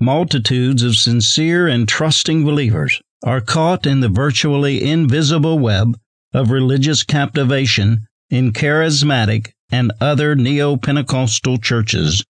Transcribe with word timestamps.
multitudes 0.00 0.82
of 0.82 0.96
sincere 0.96 1.68
and 1.68 1.86
trusting 1.86 2.44
believers 2.44 3.00
are 3.22 3.40
caught 3.40 3.86
in 3.86 4.00
the 4.00 4.08
virtually 4.08 4.82
invisible 4.82 5.58
web 5.58 5.96
of 6.32 6.50
religious 6.50 7.02
captivation 7.02 8.06
in 8.30 8.52
charismatic 8.52 9.52
and 9.70 9.92
other 10.00 10.34
neo 10.34 10.76
Pentecostal 10.76 11.58
churches 11.58 12.24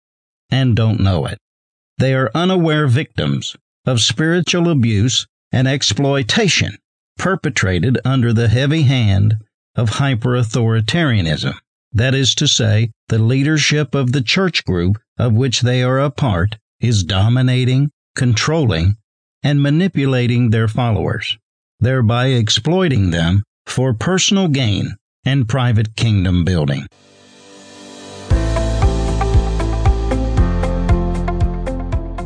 and 0.51 0.75
don't 0.75 1.01
know 1.01 1.27
it. 1.27 1.39
They 1.99 2.15
are 2.15 2.31
unaware 2.35 2.89
victims 2.89 3.57
of 3.87 4.01
spiritual 4.01 4.69
abuse 4.69 5.27
and 5.53 5.69
exploitation 5.69 6.77
perpetrated 7.19 7.99
under 8.05 8.33
the 8.33 8.49
heavy 8.49 8.83
hand 8.83 9.37
of 9.77 9.91
hyper 9.91 10.31
authoritarianism. 10.31 11.55
That 11.93 12.15
is 12.15 12.35
to 12.37 12.49
say, 12.49 12.91
the 13.09 13.19
leadership 13.19 13.95
of 13.95 14.13
the 14.13 14.23
church 14.23 14.65
group 14.65 14.99
of 15.19 15.35
which 15.35 15.61
they 15.61 15.83
are 15.83 16.01
a 16.01 16.11
part 16.11 16.57
is 16.81 17.05
dominating, 17.05 17.91
controlling, 18.17 18.97
and 19.43 19.63
manipulating 19.63 20.51
their 20.51 20.67
followers, 20.67 21.37
thereby 21.79 22.29
exploiting 22.29 23.11
them 23.11 23.43
for 23.67 23.93
personal 23.93 24.49
gain 24.49 24.97
and 25.25 25.49
private 25.49 25.95
kingdom 25.95 26.45
building. 26.45 26.87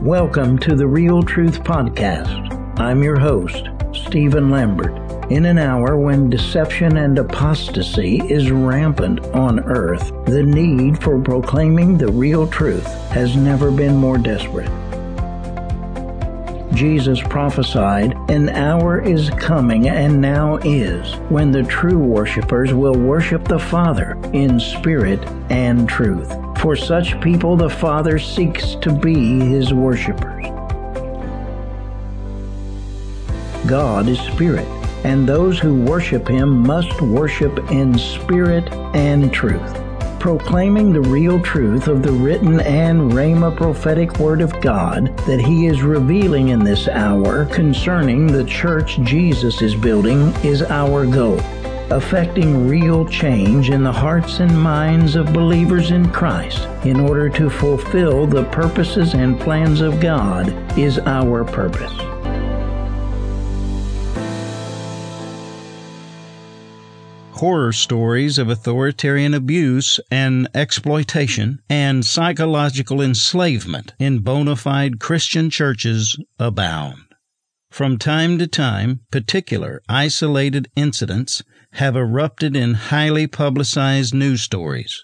Welcome 0.01 0.59
to 0.61 0.77
the 0.77 0.87
Real 0.87 1.23
Truth 1.23 1.65
Podcast. 1.65 2.79
I'm 2.79 3.03
your 3.03 3.19
host, 3.19 3.69
Stephen 3.93 4.51
Lambert. 4.51 5.14
In 5.31 5.47
an 5.47 5.57
hour 5.57 5.97
when 5.97 6.29
deception 6.29 6.99
and 6.99 7.19
apostasy 7.19 8.21
is 8.29 8.51
rampant 8.51 9.25
on 9.29 9.59
earth, 9.61 10.13
the 10.27 10.43
need 10.43 11.03
for 11.03 11.19
proclaiming 11.19 11.97
the 11.97 12.09
real 12.09 12.47
truth 12.47 12.87
has 13.09 13.35
never 13.35 13.71
been 13.71 13.97
more 13.97 14.19
desperate. 14.19 14.71
Jesus 16.75 17.23
prophesied, 17.23 18.13
An 18.29 18.51
hour 18.51 19.01
is 19.01 19.31
coming 19.31 19.89
and 19.89 20.21
now 20.21 20.57
is, 20.57 21.15
when 21.31 21.51
the 21.51 21.63
true 21.63 21.99
worshippers 21.99 22.75
will 22.75 22.97
worship 22.97 23.49
the 23.49 23.59
Father 23.59 24.19
in 24.35 24.61
spirit 24.61 25.25
and 25.51 25.89
truth. 25.89 26.31
For 26.59 26.77
such 26.77 27.19
people, 27.23 27.57
the 27.57 27.71
Father 27.71 28.19
seeks 28.19 28.75
to 28.77 28.93
be 28.93 29.41
his 29.41 29.73
worshippers. 29.73 30.45
God 33.67 34.09
is 34.09 34.19
spirit, 34.21 34.69
and 35.05 35.29
those 35.29 35.59
who 35.59 35.75
worship 35.75 36.29
him 36.29 36.67
must 36.67 37.01
worship 37.01 37.71
in 37.71 37.97
spirit 37.99 38.73
and 38.95 39.33
truth 39.33 39.85
proclaiming 40.25 40.91
the 40.91 41.03
real 41.03 41.39
truth 41.39 41.87
of 41.87 42.03
the 42.03 42.11
written 42.11 42.59
and 42.61 43.13
Rhema 43.13 43.55
prophetic 43.55 44.19
word 44.19 44.41
of 44.41 44.59
God 44.63 45.15
that 45.27 45.39
He 45.39 45.67
is 45.67 45.83
revealing 45.83 46.49
in 46.49 46.65
this 46.65 46.89
hour 46.89 47.45
concerning 47.45 48.27
the 48.27 48.47
church 48.47 48.99
Jesus 49.03 49.61
is 49.61 49.75
building 49.75 50.29
is 50.43 50.63
our 50.63 51.05
goal. 51.05 51.39
Affecting 51.91 52.67
real 52.67 53.07
change 53.07 53.69
in 53.69 53.85
the 53.85 53.93
hearts 53.93 54.41
and 54.41 54.59
minds 54.59 55.15
of 55.15 55.35
believers 55.35 55.91
in 55.91 56.11
Christ 56.11 56.67
in 56.87 57.01
order 57.01 57.29
to 57.29 57.51
fulfill 57.51 58.27
the 58.27 58.45
purposes 58.45 59.13
and 59.13 59.39
plans 59.39 59.83
of 59.83 60.01
God 60.01 60.49
is 60.79 60.99
our 61.01 61.45
purpose. 61.45 62.14
Horror 67.35 67.73
stories 67.73 68.39
of 68.39 68.49
authoritarian 68.49 69.35
abuse 69.35 69.99
and 70.11 70.49
exploitation 70.55 71.61
and 71.69 72.05
psychological 72.05 73.01
enslavement 73.01 73.93
in 73.99 74.21
bona 74.21 74.55
fide 74.55 75.01
Christian 75.01 75.51
churches 75.51 76.17
abound. 76.39 77.03
From 77.71 77.99
time 77.99 78.39
to 78.39 78.47
time, 78.47 79.01
particular 79.11 79.83
isolated 79.89 80.69
incidents 80.77 81.43
have 81.73 81.97
erupted 81.97 82.55
in 82.57 82.75
highly 82.75 83.27
publicized 83.27 84.15
news 84.15 84.43
stories. 84.43 85.03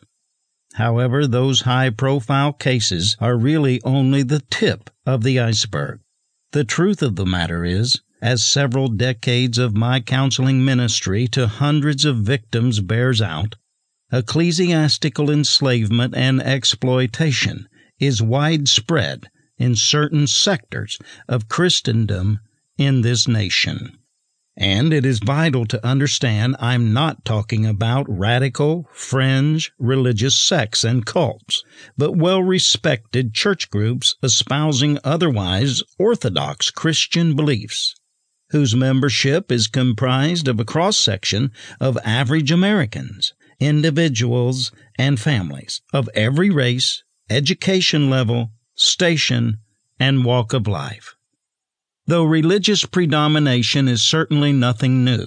However, 0.74 1.26
those 1.26 1.62
high 1.62 1.90
profile 1.90 2.52
cases 2.52 3.16
are 3.18 3.36
really 3.36 3.80
only 3.82 4.22
the 4.22 4.42
tip 4.50 4.88
of 5.04 5.24
the 5.24 5.40
iceberg. 5.40 5.98
The 6.52 6.62
truth 6.62 7.02
of 7.02 7.16
the 7.16 7.26
matter 7.26 7.64
is, 7.64 8.00
as 8.22 8.44
several 8.44 8.88
decades 8.88 9.56
of 9.56 9.76
my 9.76 10.00
counseling 10.00 10.64
ministry 10.64 11.26
to 11.28 11.46
hundreds 11.46 12.04
of 12.04 12.18
victims 12.18 12.80
bears 12.80 13.22
out, 13.22 13.56
ecclesiastical 14.12 15.30
enslavement 15.30 16.14
and 16.14 16.40
exploitation 16.42 17.68
is 17.98 18.22
widespread 18.22 19.30
in 19.58 19.74
certain 19.74 20.26
sectors 20.26 20.98
of 21.28 21.48
Christendom 21.48 22.40
in 22.76 23.02
this 23.02 23.28
nation. 23.28 23.96
And 24.56 24.92
it 24.92 25.06
is 25.06 25.20
vital 25.20 25.64
to 25.66 25.86
understand 25.86 26.56
I'm 26.58 26.92
not 26.92 27.24
talking 27.24 27.64
about 27.64 28.04
radical, 28.08 28.86
fringe 28.92 29.72
religious 29.78 30.34
sects 30.34 30.84
and 30.84 31.06
cults, 31.06 31.62
but 31.96 32.16
well 32.16 32.42
respected 32.42 33.32
church 33.32 33.70
groups 33.70 34.16
espousing 34.22 34.98
otherwise 35.04 35.82
orthodox 35.98 36.70
Christian 36.70 37.34
beliefs 37.34 37.94
whose 38.50 38.74
membership 38.74 39.50
is 39.50 39.66
comprised 39.66 40.48
of 40.48 40.60
a 40.60 40.64
cross 40.64 40.96
section 40.96 41.52
of 41.80 41.98
average 42.04 42.50
Americans, 42.50 43.32
individuals, 43.58 44.72
and 44.98 45.20
families 45.20 45.82
of 45.92 46.08
every 46.14 46.50
race, 46.50 47.02
education 47.28 48.10
level, 48.10 48.50
station, 48.74 49.58
and 49.98 50.24
walk 50.24 50.52
of 50.52 50.66
life. 50.66 51.14
Though 52.06 52.24
religious 52.24 52.84
predomination 52.86 53.86
is 53.86 54.02
certainly 54.02 54.52
nothing 54.52 55.04
new, 55.04 55.26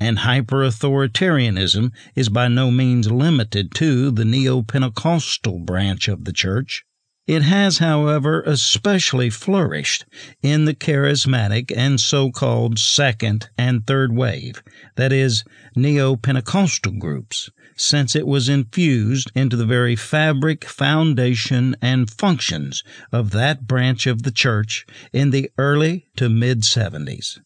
and 0.00 0.18
hyper 0.20 0.62
authoritarianism 0.62 1.92
is 2.14 2.28
by 2.28 2.48
no 2.48 2.70
means 2.70 3.10
limited 3.10 3.72
to 3.76 4.10
the 4.10 4.24
neo 4.24 4.62
Pentecostal 4.62 5.58
branch 5.60 6.08
of 6.08 6.24
the 6.24 6.32
church, 6.32 6.84
it 7.28 7.42
has, 7.42 7.76
however, 7.76 8.40
especially 8.46 9.28
flourished 9.28 10.06
in 10.42 10.64
the 10.64 10.74
charismatic 10.74 11.70
and 11.76 12.00
so 12.00 12.30
called 12.30 12.78
second 12.78 13.50
and 13.58 13.86
third 13.86 14.16
wave, 14.16 14.62
that 14.96 15.12
is, 15.12 15.44
neo 15.76 16.16
Pentecostal 16.16 16.92
groups, 16.92 17.50
since 17.76 18.16
it 18.16 18.26
was 18.26 18.48
infused 18.48 19.30
into 19.34 19.56
the 19.56 19.66
very 19.66 19.94
fabric, 19.94 20.64
foundation, 20.64 21.76
and 21.82 22.10
functions 22.10 22.82
of 23.12 23.30
that 23.32 23.66
branch 23.66 24.06
of 24.06 24.22
the 24.22 24.32
church 24.32 24.86
in 25.12 25.28
the 25.28 25.50
early 25.58 26.06
to 26.16 26.30
mid 26.30 26.62
70s. 26.62 27.38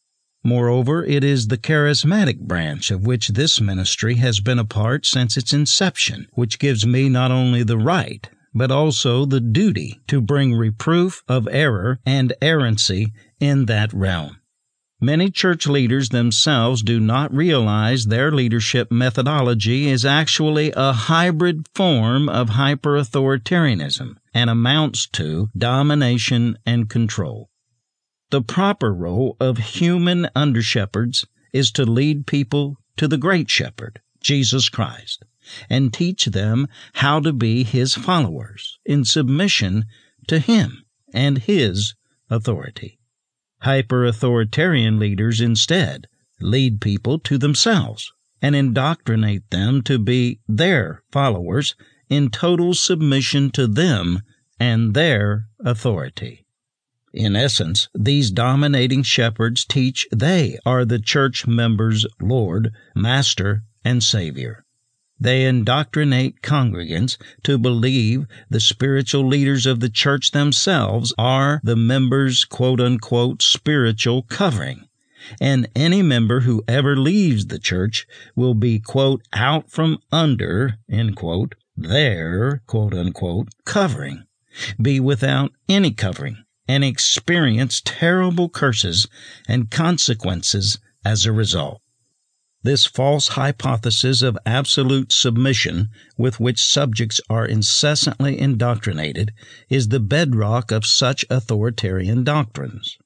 Moreover, 0.44 1.04
it 1.04 1.24
is 1.24 1.48
the 1.48 1.58
charismatic 1.58 2.38
branch 2.38 2.92
of 2.92 3.04
which 3.04 3.28
this 3.28 3.60
ministry 3.60 4.14
has 4.14 4.38
been 4.38 4.60
a 4.60 4.64
part 4.64 5.06
since 5.06 5.36
its 5.36 5.52
inception, 5.52 6.28
which 6.34 6.60
gives 6.60 6.86
me 6.86 7.08
not 7.08 7.32
only 7.32 7.64
the 7.64 7.78
right, 7.78 8.30
but 8.54 8.70
also 8.70 9.24
the 9.24 9.40
duty 9.40 10.00
to 10.06 10.20
bring 10.20 10.54
reproof 10.54 11.22
of 11.28 11.48
error 11.50 11.98
and 12.04 12.32
errancy 12.42 13.12
in 13.40 13.66
that 13.66 13.92
realm. 13.92 14.36
Many 15.00 15.30
church 15.30 15.66
leaders 15.66 16.10
themselves 16.10 16.82
do 16.82 17.00
not 17.00 17.34
realize 17.34 18.04
their 18.04 18.30
leadership 18.30 18.92
methodology 18.92 19.88
is 19.88 20.04
actually 20.04 20.72
a 20.76 20.92
hybrid 20.92 21.66
form 21.74 22.28
of 22.28 22.50
hyper 22.50 22.96
authoritarianism 22.96 24.14
and 24.32 24.48
amounts 24.48 25.08
to 25.08 25.48
domination 25.56 26.56
and 26.64 26.88
control. 26.88 27.50
The 28.30 28.42
proper 28.42 28.94
role 28.94 29.36
of 29.40 29.58
human 29.58 30.28
under 30.36 30.62
shepherds 30.62 31.26
is 31.52 31.72
to 31.72 31.84
lead 31.84 32.26
people 32.28 32.76
to 32.96 33.08
the 33.08 33.18
great 33.18 33.50
shepherd, 33.50 34.00
Jesus 34.20 34.68
Christ 34.68 35.24
and 35.68 35.92
teach 35.92 36.26
them 36.26 36.68
how 36.94 37.20
to 37.20 37.32
be 37.32 37.64
his 37.64 37.94
followers 37.94 38.78
in 38.84 39.04
submission 39.04 39.84
to 40.26 40.38
him 40.38 40.84
and 41.12 41.38
his 41.38 41.94
authority. 42.30 42.98
Hyper 43.60 44.04
authoritarian 44.04 44.98
leaders 44.98 45.40
instead 45.40 46.06
lead 46.40 46.80
people 46.80 47.18
to 47.18 47.38
themselves 47.38 48.12
and 48.40 48.56
indoctrinate 48.56 49.48
them 49.50 49.82
to 49.82 49.98
be 49.98 50.40
their 50.48 51.02
followers 51.12 51.74
in 52.08 52.28
total 52.28 52.74
submission 52.74 53.50
to 53.50 53.66
them 53.66 54.20
and 54.58 54.94
their 54.94 55.46
authority. 55.60 56.44
In 57.14 57.36
essence, 57.36 57.88
these 57.94 58.30
dominating 58.30 59.02
shepherds 59.02 59.64
teach 59.64 60.06
they 60.10 60.58
are 60.64 60.84
the 60.84 60.98
church 60.98 61.46
members' 61.46 62.06
Lord, 62.20 62.72
Master, 62.94 63.64
and 63.84 64.02
Savior. 64.02 64.64
They 65.22 65.44
indoctrinate 65.44 66.42
congregants 66.42 67.16
to 67.44 67.56
believe 67.56 68.26
the 68.50 68.58
spiritual 68.58 69.24
leaders 69.24 69.66
of 69.66 69.78
the 69.78 69.88
church 69.88 70.32
themselves 70.32 71.14
are 71.16 71.60
the 71.62 71.76
members' 71.76 72.44
quote 72.44 72.80
unquote 72.80 73.40
spiritual 73.40 74.22
covering. 74.22 74.88
And 75.40 75.68
any 75.76 76.02
member 76.02 76.40
who 76.40 76.64
ever 76.66 76.96
leaves 76.96 77.46
the 77.46 77.60
church 77.60 78.04
will 78.34 78.54
be 78.54 78.80
quote 78.80 79.22
out 79.32 79.70
from 79.70 79.98
under 80.10 80.78
end 80.90 81.14
quote 81.14 81.54
their 81.76 82.60
quote 82.66 82.92
unquote 82.92 83.50
covering, 83.64 84.24
be 84.80 84.98
without 84.98 85.52
any 85.68 85.92
covering 85.92 86.38
and 86.66 86.82
experience 86.82 87.80
terrible 87.84 88.48
curses 88.48 89.06
and 89.46 89.70
consequences 89.70 90.80
as 91.04 91.24
a 91.24 91.30
result. 91.30 91.80
This 92.64 92.86
false 92.86 93.28
hypothesis 93.28 94.22
of 94.22 94.38
absolute 94.46 95.10
submission 95.10 95.88
with 96.16 96.38
which 96.38 96.62
subjects 96.62 97.20
are 97.28 97.44
incessantly 97.44 98.38
indoctrinated 98.38 99.32
is 99.68 99.88
the 99.88 99.98
bedrock 99.98 100.70
of 100.70 100.86
such 100.86 101.24
authoritarian 101.28 102.22
doctrines. 102.22 102.96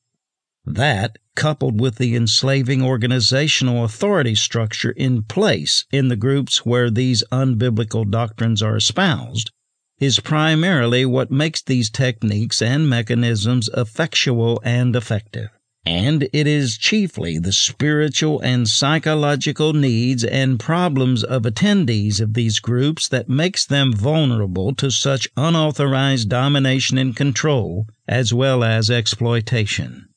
That, 0.67 1.17
coupled 1.37 1.81
with 1.81 1.97
the 1.97 2.14
enslaving 2.14 2.82
organizational 2.82 3.82
authority 3.85 4.35
structure 4.35 4.91
in 4.91 5.23
place 5.23 5.87
in 5.91 6.09
the 6.09 6.17
groups 6.17 6.67
where 6.67 6.91
these 6.91 7.25
unbiblical 7.32 8.11
doctrines 8.11 8.62
are 8.62 8.76
espoused, 8.76 9.50
is 9.99 10.20
primarily 10.20 11.06
what 11.06 11.31
makes 11.31 11.62
these 11.62 11.88
techniques 11.88 12.61
and 12.61 12.91
mechanisms 12.91 13.70
effectual 13.75 14.61
and 14.64 14.94
effective 14.94 15.49
and 15.87 16.29
it 16.33 16.49
is 16.49 16.77
chiefly 16.77 17.38
the 17.38 17.53
spiritual 17.53 18.41
and 18.41 18.69
psychological 18.69 19.73
needs 19.73 20.25
and 20.25 20.59
problems 20.59 21.23
of 21.23 21.43
attendees 21.43 22.21
of 22.21 22.35
these 22.35 22.59
groups 22.59 23.06
that 23.06 23.29
makes 23.29 23.65
them 23.65 23.93
vulnerable 23.93 24.75
to 24.75 24.91
such 24.91 25.29
unauthorized 25.37 26.29
domination 26.29 26.99
and 26.99 27.15
control 27.15 27.87
as 28.09 28.35
well 28.35 28.65
as 28.65 28.91
exploitation. 28.91 30.09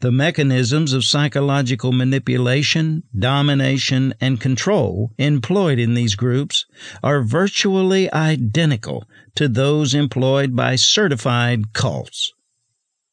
The 0.00 0.12
mechanisms 0.12 0.92
of 0.92 1.04
psychological 1.04 1.92
manipulation, 1.92 3.02
domination, 3.18 4.14
and 4.20 4.40
control 4.40 5.12
employed 5.18 5.78
in 5.78 5.94
these 5.94 6.14
groups 6.14 6.66
are 7.02 7.22
virtually 7.22 8.12
identical 8.12 9.04
to 9.36 9.48
those 9.48 9.94
employed 9.94 10.54
by 10.56 10.76
certified 10.76 11.72
cults. 11.72 12.32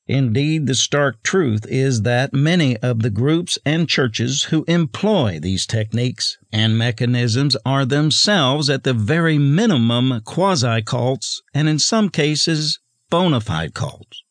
Indeed, 0.08 0.68
the 0.68 0.76
stark 0.76 1.24
truth 1.24 1.66
is 1.70 2.02
that 2.02 2.34
many 2.34 2.76
of 2.78 3.02
the 3.02 3.10
groups 3.10 3.58
and 3.66 3.88
churches 3.88 4.44
who 4.44 4.66
employ 4.68 5.40
these 5.40 5.66
techniques 5.66 6.38
and 6.52 6.78
mechanisms 6.78 7.56
are 7.66 7.86
themselves 7.86 8.70
at 8.70 8.84
the 8.84 8.94
very 8.94 9.38
minimum 9.38 10.20
quasi 10.26 10.82
cults 10.82 11.42
and 11.54 11.70
in 11.70 11.80
some 11.80 12.10
cases 12.10 12.80
bona 13.10 13.40
fide 13.40 13.74
cults. 13.74 14.23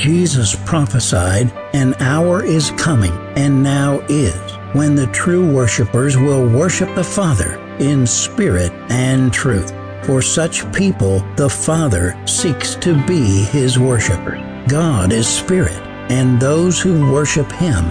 Jesus 0.00 0.56
prophesied, 0.64 1.52
An 1.74 1.92
hour 2.00 2.42
is 2.42 2.70
coming, 2.78 3.12
and 3.36 3.62
now 3.62 4.00
is, 4.08 4.40
when 4.72 4.94
the 4.94 5.08
true 5.08 5.52
worshippers 5.52 6.16
will 6.16 6.48
worship 6.48 6.94
the 6.94 7.04
Father 7.04 7.60
in 7.80 8.06
spirit 8.06 8.72
and 8.88 9.30
truth. 9.30 9.74
For 10.06 10.22
such 10.22 10.72
people, 10.72 11.18
the 11.36 11.50
Father 11.50 12.18
seeks 12.26 12.76
to 12.76 12.94
be 13.06 13.44
his 13.44 13.78
worshippers. 13.78 14.40
God 14.68 15.12
is 15.12 15.28
spirit, 15.28 15.76
and 16.10 16.40
those 16.40 16.80
who 16.80 17.12
worship 17.12 17.52
him 17.52 17.84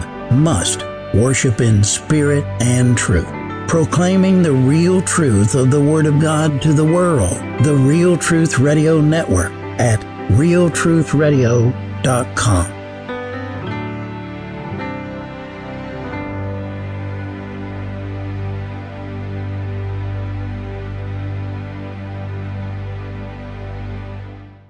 must 0.44 0.82
worship 1.14 1.62
in 1.62 1.84
spirit 1.84 2.44
and 2.60 2.98
truth 2.98 3.30
proclaiming 3.68 4.42
the 4.42 4.52
real 4.52 5.00
truth 5.04 5.54
of 5.54 5.70
the 5.70 5.80
Word 5.80 6.08
of 6.08 6.20
God 6.20 6.60
to 6.64 6.74
the 6.74 6.84
world. 6.84 7.38
The 7.64 7.76
Real 7.76 8.18
Truth 8.18 8.58
Radio 8.58 9.00
Network 9.00 9.52
at 9.78 10.00
realtruthradio.com 10.32 11.89
com. 12.04 12.66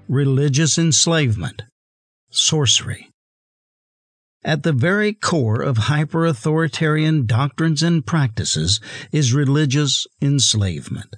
Religious 0.08 0.80
enslavement, 0.80 1.64
sorcery. 2.32 3.12
At 4.44 4.64
the 4.64 4.74
very 4.74 5.14
core 5.14 5.62
of 5.62 5.78
hyper 5.78 6.26
authoritarian 6.26 7.28
doctrines 7.28 7.84
and 7.84 8.04
practices 8.06 8.80
is 9.12 9.34
religious 9.34 10.08
enslavement. 10.22 11.16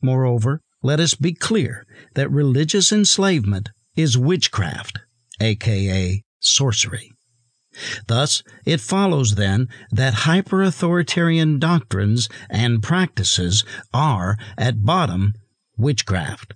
Moreover, 0.00 0.62
let 0.82 1.00
us 1.00 1.14
be 1.14 1.34
clear 1.34 1.84
that 2.14 2.30
religious 2.30 2.92
enslavement 2.92 3.70
is 3.94 4.16
witchcraft 4.16 5.00
aka 5.40 6.22
sorcery. 6.40 7.12
Thus, 8.06 8.42
it 8.64 8.80
follows 8.80 9.34
then 9.34 9.68
that 9.90 10.24
hyper 10.24 10.62
authoritarian 10.62 11.58
doctrines 11.58 12.28
and 12.50 12.82
practices 12.82 13.64
are, 13.92 14.36
at 14.56 14.84
bottom, 14.84 15.34
witchcraft. 15.76 16.54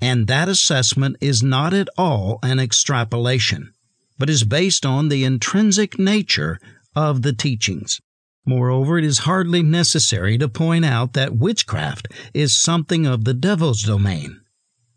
And 0.00 0.26
that 0.26 0.48
assessment 0.48 1.16
is 1.20 1.42
not 1.42 1.72
at 1.72 1.88
all 1.96 2.38
an 2.42 2.60
extrapolation, 2.60 3.72
but 4.18 4.30
is 4.30 4.44
based 4.44 4.84
on 4.84 5.08
the 5.08 5.24
intrinsic 5.24 5.98
nature 5.98 6.58
of 6.94 7.22
the 7.22 7.32
teachings. 7.32 8.00
Moreover, 8.46 8.98
it 8.98 9.04
is 9.04 9.20
hardly 9.20 9.62
necessary 9.62 10.36
to 10.38 10.48
point 10.48 10.84
out 10.84 11.14
that 11.14 11.36
witchcraft 11.36 12.08
is 12.34 12.54
something 12.54 13.06
of 13.06 13.24
the 13.24 13.34
devil's 13.34 13.82
domain, 13.82 14.42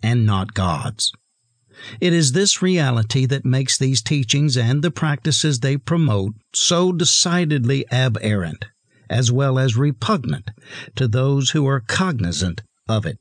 and 0.03 0.25
not 0.25 0.53
God's. 0.53 1.13
It 1.99 2.13
is 2.13 2.31
this 2.31 2.61
reality 2.61 3.25
that 3.25 3.45
makes 3.45 3.77
these 3.77 4.01
teachings 4.01 4.57
and 4.57 4.81
the 4.81 4.91
practices 4.91 5.59
they 5.59 5.77
promote 5.77 6.33
so 6.53 6.91
decidedly 6.91 7.85
aberrant, 7.91 8.65
as 9.09 9.31
well 9.31 9.59
as 9.59 9.75
repugnant, 9.75 10.51
to 10.95 11.07
those 11.07 11.51
who 11.51 11.67
are 11.67 11.79
cognizant 11.79 12.61
of 12.89 13.05
it. 13.05 13.19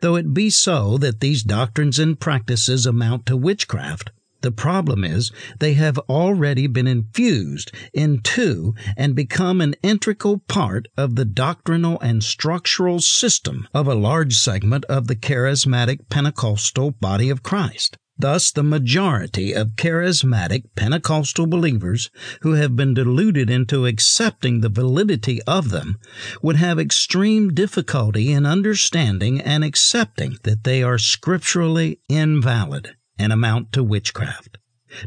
Though 0.00 0.16
it 0.16 0.32
be 0.32 0.48
so 0.50 0.96
that 0.98 1.20
these 1.20 1.42
doctrines 1.42 1.98
and 1.98 2.18
practices 2.18 2.86
amount 2.86 3.26
to 3.26 3.36
witchcraft, 3.36 4.10
the 4.40 4.52
problem 4.52 5.02
is 5.02 5.32
they 5.58 5.74
have 5.74 5.98
already 6.08 6.66
been 6.66 6.86
infused 6.86 7.72
into 7.92 8.74
and 8.96 9.14
become 9.16 9.60
an 9.60 9.74
integral 9.82 10.38
part 10.46 10.86
of 10.96 11.16
the 11.16 11.24
doctrinal 11.24 11.98
and 12.00 12.22
structural 12.22 13.00
system 13.00 13.66
of 13.74 13.88
a 13.88 13.94
large 13.94 14.36
segment 14.36 14.84
of 14.84 15.08
the 15.08 15.16
charismatic 15.16 16.08
Pentecostal 16.08 16.92
body 16.92 17.30
of 17.30 17.42
Christ. 17.42 17.96
Thus, 18.20 18.50
the 18.50 18.64
majority 18.64 19.52
of 19.52 19.76
charismatic 19.76 20.64
Pentecostal 20.74 21.46
believers 21.46 22.10
who 22.40 22.54
have 22.54 22.74
been 22.74 22.92
deluded 22.92 23.48
into 23.48 23.86
accepting 23.86 24.60
the 24.60 24.68
validity 24.68 25.40
of 25.42 25.70
them 25.70 25.98
would 26.42 26.56
have 26.56 26.80
extreme 26.80 27.54
difficulty 27.54 28.32
in 28.32 28.44
understanding 28.44 29.40
and 29.40 29.62
accepting 29.62 30.36
that 30.42 30.64
they 30.64 30.82
are 30.82 30.98
scripturally 30.98 32.00
invalid 32.08 32.96
and 33.18 33.32
amount 33.32 33.72
to 33.72 33.82
witchcraft, 33.82 34.58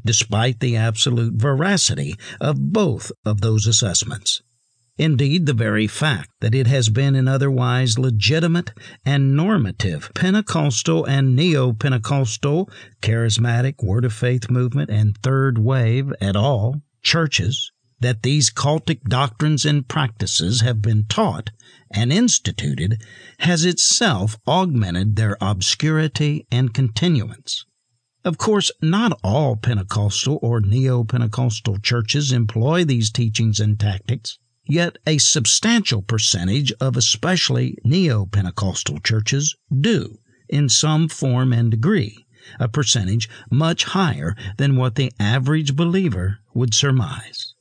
despite 0.05 0.59
the 0.59 0.75
absolute 0.75 1.33
veracity 1.35 2.15
of 2.39 2.71
both 2.71 3.11
of 3.25 3.41
those 3.41 3.67
assessments. 3.67 4.41
Indeed, 4.97 5.45
the 5.45 5.53
very 5.53 5.87
fact 5.87 6.29
that 6.41 6.53
it 6.53 6.67
has 6.67 6.89
been 6.89 7.15
an 7.15 7.27
otherwise 7.27 7.97
legitimate 7.97 8.71
and 9.05 9.35
normative 9.35 10.11
Pentecostal 10.13 11.05
and 11.05 11.35
Neo 11.35 11.73
Pentecostal, 11.73 12.69
Charismatic, 13.01 13.81
Word 13.81 14.05
of 14.05 14.13
Faith 14.13 14.51
movement, 14.51 14.91
and 14.91 15.17
Third 15.17 15.57
Wave 15.57 16.13
at 16.21 16.35
all 16.35 16.81
churches 17.01 17.71
that 18.01 18.23
these 18.23 18.51
cultic 18.51 19.03
doctrines 19.03 19.65
and 19.65 19.87
practices 19.87 20.61
have 20.61 20.81
been 20.81 21.05
taught 21.05 21.51
and 21.93 22.11
instituted 22.11 23.01
has 23.39 23.63
itself 23.63 24.37
augmented 24.47 25.15
their 25.15 25.37
obscurity 25.39 26.45
and 26.51 26.73
continuance. 26.73 27.65
Of 28.23 28.37
course, 28.37 28.69
not 28.83 29.19
all 29.23 29.55
Pentecostal 29.55 30.37
or 30.43 30.61
Neo 30.61 31.03
Pentecostal 31.03 31.79
churches 31.79 32.31
employ 32.31 32.85
these 32.85 33.09
teachings 33.09 33.59
and 33.59 33.79
tactics, 33.79 34.37
yet 34.67 34.97
a 35.07 35.17
substantial 35.17 36.03
percentage 36.03 36.71
of 36.73 36.95
especially 36.95 37.77
Neo 37.83 38.27
Pentecostal 38.27 38.99
churches 38.99 39.55
do, 39.75 40.19
in 40.47 40.69
some 40.69 41.09
form 41.09 41.51
and 41.51 41.71
degree, 41.71 42.25
a 42.59 42.67
percentage 42.67 43.27
much 43.49 43.85
higher 43.85 44.35
than 44.57 44.75
what 44.75 44.95
the 44.95 45.11
average 45.19 45.75
believer 45.75 46.37
would 46.53 46.75
surmise. 46.75 47.55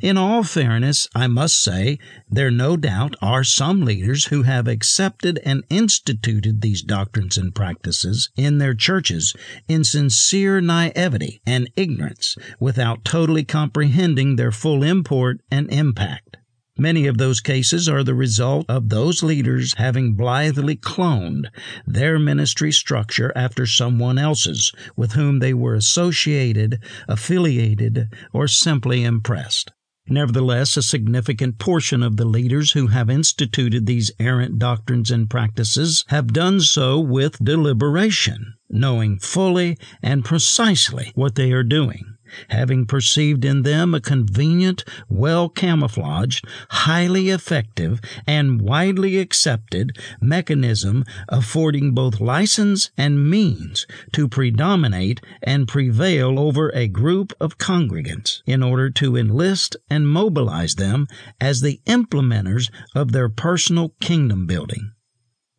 In 0.00 0.18
all 0.18 0.42
fairness, 0.42 1.08
I 1.14 1.26
must 1.26 1.56
say 1.62 1.98
there 2.28 2.50
no 2.50 2.76
doubt 2.76 3.14
are 3.22 3.44
some 3.44 3.84
leaders 3.84 4.26
who 4.26 4.42
have 4.42 4.68
accepted 4.68 5.40
and 5.44 5.64
instituted 5.70 6.60
these 6.60 6.82
doctrines 6.82 7.38
and 7.38 7.54
practices 7.54 8.30
in 8.36 8.58
their 8.58 8.74
churches 8.74 9.34
in 9.68 9.84
sincere 9.84 10.60
naivety 10.60 11.40
and 11.46 11.70
ignorance 11.76 12.36
without 12.60 13.04
totally 13.04 13.44
comprehending 13.44 14.36
their 14.36 14.52
full 14.52 14.82
import 14.82 15.40
and 15.50 15.72
impact. 15.72 16.36
Many 16.78 17.06
of 17.06 17.18
those 17.18 17.40
cases 17.40 17.86
are 17.86 18.02
the 18.02 18.14
result 18.14 18.64
of 18.66 18.88
those 18.88 19.22
leaders 19.22 19.74
having 19.74 20.14
blithely 20.14 20.74
cloned 20.74 21.44
their 21.86 22.18
ministry 22.18 22.72
structure 22.72 23.30
after 23.36 23.66
someone 23.66 24.16
else's 24.16 24.72
with 24.96 25.12
whom 25.12 25.40
they 25.40 25.52
were 25.52 25.74
associated, 25.74 26.78
affiliated, 27.06 28.08
or 28.32 28.48
simply 28.48 29.04
impressed. 29.04 29.70
Nevertheless, 30.08 30.78
a 30.78 30.82
significant 30.82 31.58
portion 31.58 32.02
of 32.02 32.16
the 32.16 32.24
leaders 32.24 32.72
who 32.72 32.86
have 32.86 33.10
instituted 33.10 33.84
these 33.84 34.10
errant 34.18 34.58
doctrines 34.58 35.10
and 35.10 35.28
practices 35.28 36.06
have 36.08 36.32
done 36.32 36.60
so 36.60 36.98
with 36.98 37.44
deliberation, 37.44 38.54
knowing 38.70 39.18
fully 39.18 39.76
and 40.02 40.24
precisely 40.24 41.12
what 41.14 41.34
they 41.34 41.52
are 41.52 41.62
doing 41.62 42.11
having 42.50 42.86
perceived 42.86 43.44
in 43.44 43.62
them 43.62 43.94
a 43.94 44.00
convenient, 44.00 44.84
well 45.08 45.48
camouflaged, 45.48 46.44
highly 46.70 47.30
effective, 47.30 48.00
and 48.26 48.60
widely 48.60 49.18
accepted 49.18 49.96
mechanism 50.20 51.04
affording 51.28 51.92
both 51.92 52.20
license 52.20 52.90
and 52.96 53.30
means 53.30 53.86
to 54.12 54.28
predominate 54.28 55.20
and 55.42 55.68
prevail 55.68 56.38
over 56.38 56.70
a 56.74 56.88
group 56.88 57.32
of 57.40 57.58
congregants 57.58 58.42
in 58.46 58.62
order 58.62 58.90
to 58.90 59.16
enlist 59.16 59.76
and 59.88 60.08
mobilize 60.08 60.74
them 60.76 61.06
as 61.40 61.60
the 61.60 61.80
implementers 61.86 62.70
of 62.94 63.12
their 63.12 63.28
personal 63.28 63.94
kingdom 64.00 64.46
building. 64.46 64.92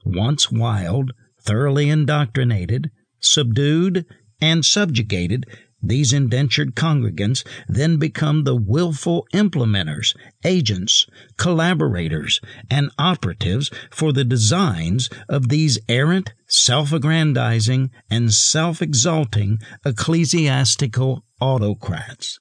Once 0.06 0.52
wild, 0.52 1.12
thoroughly 1.42 1.90
indoctrinated, 1.90 2.92
subdued, 3.20 4.06
and 4.42 4.66
subjugated, 4.66 5.46
these 5.84 6.14
indentured 6.14 6.76
congregants 6.76 7.44
then 7.68 7.98
become 7.98 8.44
the 8.44 8.56
willful 8.56 9.28
implementers, 9.34 10.16
agents, 10.46 11.06
collaborators, 11.38 12.40
and 12.72 12.90
operatives 12.98 13.70
for 13.92 14.14
the 14.14 14.24
designs 14.24 15.10
of 15.28 15.50
these 15.50 15.78
errant, 15.90 16.34
self 16.48 16.94
aggrandizing, 16.94 17.92
and 18.10 18.34
self 18.34 18.82
exalting 18.82 19.60
ecclesiastical 19.86 21.26
autocrats. 21.42 22.40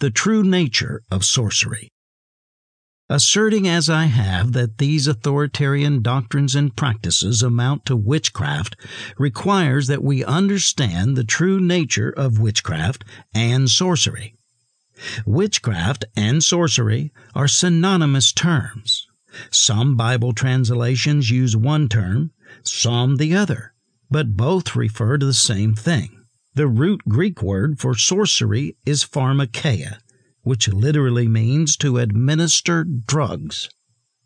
The 0.00 0.10
true 0.10 0.42
nature 0.42 1.00
of 1.12 1.24
sorcery. 1.24 1.88
Asserting 3.08 3.68
as 3.68 3.90
I 3.90 4.06
have 4.06 4.52
that 4.52 4.78
these 4.78 5.06
authoritarian 5.06 6.02
doctrines 6.02 6.54
and 6.54 6.74
practices 6.74 7.42
amount 7.42 7.84
to 7.86 7.96
witchcraft 7.96 8.76
requires 9.18 9.86
that 9.88 10.02
we 10.02 10.24
understand 10.24 11.16
the 11.16 11.24
true 11.24 11.60
nature 11.60 12.10
of 12.10 12.38
witchcraft 12.38 13.04
and 13.34 13.70
sorcery. 13.70 14.36
Witchcraft 15.26 16.04
and 16.16 16.42
sorcery 16.44 17.12
are 17.34 17.48
synonymous 17.48 18.32
terms. 18.32 19.06
Some 19.50 19.96
Bible 19.96 20.32
translations 20.32 21.30
use 21.30 21.56
one 21.56 21.88
term, 21.88 22.32
some 22.62 23.16
the 23.16 23.34
other, 23.34 23.74
but 24.10 24.36
both 24.36 24.76
refer 24.76 25.18
to 25.18 25.26
the 25.26 25.34
same 25.34 25.74
thing. 25.74 26.24
The 26.54 26.68
root 26.68 27.00
Greek 27.08 27.42
word 27.42 27.80
for 27.80 27.96
sorcery 27.96 28.76
is 28.84 29.04
pharmakeia, 29.04 29.98
which 30.42 30.68
literally 30.68 31.28
means 31.28 31.76
to 31.76 31.98
administer 31.98 32.84
drugs. 32.84 33.68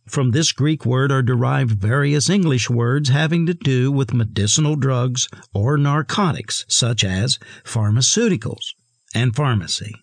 From 0.06 0.30
this 0.30 0.52
Greek 0.52 0.86
word 0.86 1.10
are 1.10 1.22
derived 1.22 1.80
various 1.80 2.30
English 2.30 2.70
words 2.70 3.08
having 3.08 3.44
to 3.46 3.54
do 3.54 3.90
with 3.90 4.14
medicinal 4.14 4.76
drugs 4.76 5.28
or 5.52 5.76
narcotics, 5.76 6.64
such 6.68 7.02
as 7.02 7.40
pharmaceuticals 7.64 8.74
and 9.14 9.34
pharmacy. 9.34 9.94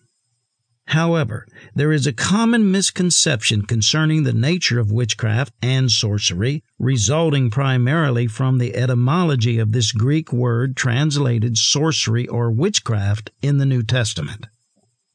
However, 0.88 1.46
there 1.74 1.92
is 1.92 2.06
a 2.06 2.12
common 2.12 2.70
misconception 2.70 3.62
concerning 3.62 4.24
the 4.24 4.34
nature 4.34 4.78
of 4.78 4.92
witchcraft 4.92 5.54
and 5.62 5.90
sorcery, 5.90 6.62
resulting 6.78 7.50
primarily 7.50 8.26
from 8.26 8.58
the 8.58 8.76
etymology 8.76 9.58
of 9.58 9.72
this 9.72 9.92
Greek 9.92 10.30
word 10.30 10.76
translated 10.76 11.56
sorcery 11.56 12.28
or 12.28 12.50
witchcraft 12.50 13.30
in 13.40 13.56
the 13.56 13.66
New 13.66 13.82
Testament. 13.82 14.46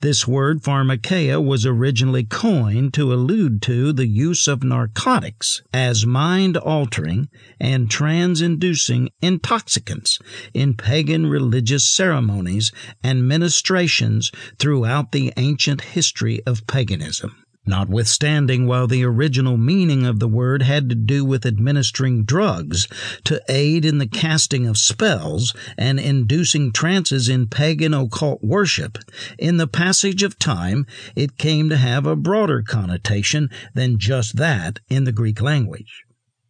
This 0.02 0.26
word 0.26 0.64
pharmakeia 0.64 1.44
was 1.44 1.66
originally 1.66 2.24
coined 2.24 2.94
to 2.94 3.14
allude 3.14 3.62
to 3.64 3.92
the 3.92 4.08
use 4.08 4.48
of 4.48 4.64
narcotics 4.64 5.62
as 5.74 6.06
mind 6.06 6.56
altering 6.56 7.28
and 7.60 7.92
trance 7.92 8.40
inducing 8.40 9.10
intoxicants 9.22 10.18
in 10.54 10.76
pagan 10.76 11.28
religious 11.28 11.84
ceremonies 11.84 12.72
and 13.04 13.28
ministrations 13.28 14.32
throughout 14.58 15.12
the 15.12 15.34
ancient 15.36 15.82
history 15.82 16.42
of 16.46 16.66
paganism. 16.66 17.44
Notwithstanding, 17.70 18.66
while 18.66 18.88
the 18.88 19.04
original 19.04 19.56
meaning 19.56 20.04
of 20.04 20.18
the 20.18 20.28
word 20.28 20.64
had 20.64 20.90
to 20.90 20.96
do 20.96 21.24
with 21.24 21.46
administering 21.46 22.24
drugs 22.24 22.88
to 23.26 23.40
aid 23.48 23.86
in 23.86 24.00
the 24.00 24.08
casting 24.08 24.66
of 24.66 24.76
spells 24.76 25.54
and 25.78 26.00
inducing 26.00 26.72
trances 26.72 27.30
in 27.30 27.46
pagan 27.46 27.94
occult 27.94 28.44
worship, 28.44 28.98
in 29.38 29.58
the 29.58 29.68
passage 29.68 30.24
of 30.24 30.40
time 30.40 30.88
it 31.16 31.38
came 31.38 31.70
to 31.70 31.78
have 31.78 32.08
a 32.08 32.16
broader 32.16 32.64
connotation 32.64 33.52
than 33.76 34.00
just 34.00 34.38
that 34.38 34.80
in 34.90 35.04
the 35.04 35.12
Greek 35.12 35.40
language. 35.40 36.06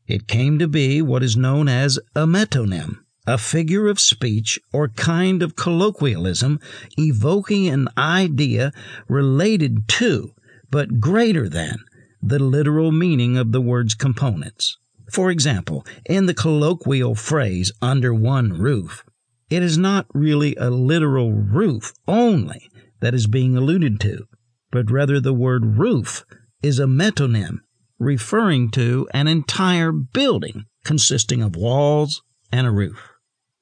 It 0.07 0.25
came 0.25 0.57
to 0.57 0.69
be 0.69 1.01
what 1.01 1.21
is 1.21 1.35
known 1.35 1.67
as 1.67 1.99
a 2.15 2.25
metonym, 2.25 2.99
a 3.27 3.37
figure 3.37 3.89
of 3.89 3.99
speech 3.99 4.57
or 4.71 4.87
kind 4.87 5.43
of 5.43 5.57
colloquialism 5.57 6.61
evoking 6.97 7.67
an 7.67 7.89
idea 7.97 8.71
related 9.09 9.89
to 9.89 10.33
but 10.71 10.99
greater 10.99 11.49
than 11.49 11.77
the 12.21 12.39
literal 12.39 12.91
meaning 12.91 13.37
of 13.37 13.51
the 13.51 13.61
word's 13.61 13.95
components. 13.95 14.77
For 15.11 15.31
example, 15.31 15.85
in 16.05 16.25
the 16.25 16.33
colloquial 16.33 17.15
phrase 17.15 17.71
under 17.81 18.13
one 18.13 18.53
roof, 18.53 19.03
it 19.49 19.63
is 19.63 19.77
not 19.77 20.05
really 20.13 20.55
a 20.55 20.69
literal 20.69 21.31
roof 21.33 21.93
only 22.07 22.69
that 22.99 23.15
is 23.15 23.25
being 23.25 23.57
alluded 23.57 23.99
to, 24.01 24.27
but 24.71 24.91
rather 24.91 25.19
the 25.19 25.33
word 25.33 25.77
roof 25.77 26.23
is 26.61 26.79
a 26.79 26.85
metonym 26.85 27.59
referring 27.97 28.69
to 28.71 29.07
an 29.13 29.27
entire 29.27 29.91
building 29.91 30.65
consisting 30.83 31.41
of 31.41 31.55
walls 31.55 32.21
and 32.51 32.67
a 32.67 32.71
roof. 32.71 33.09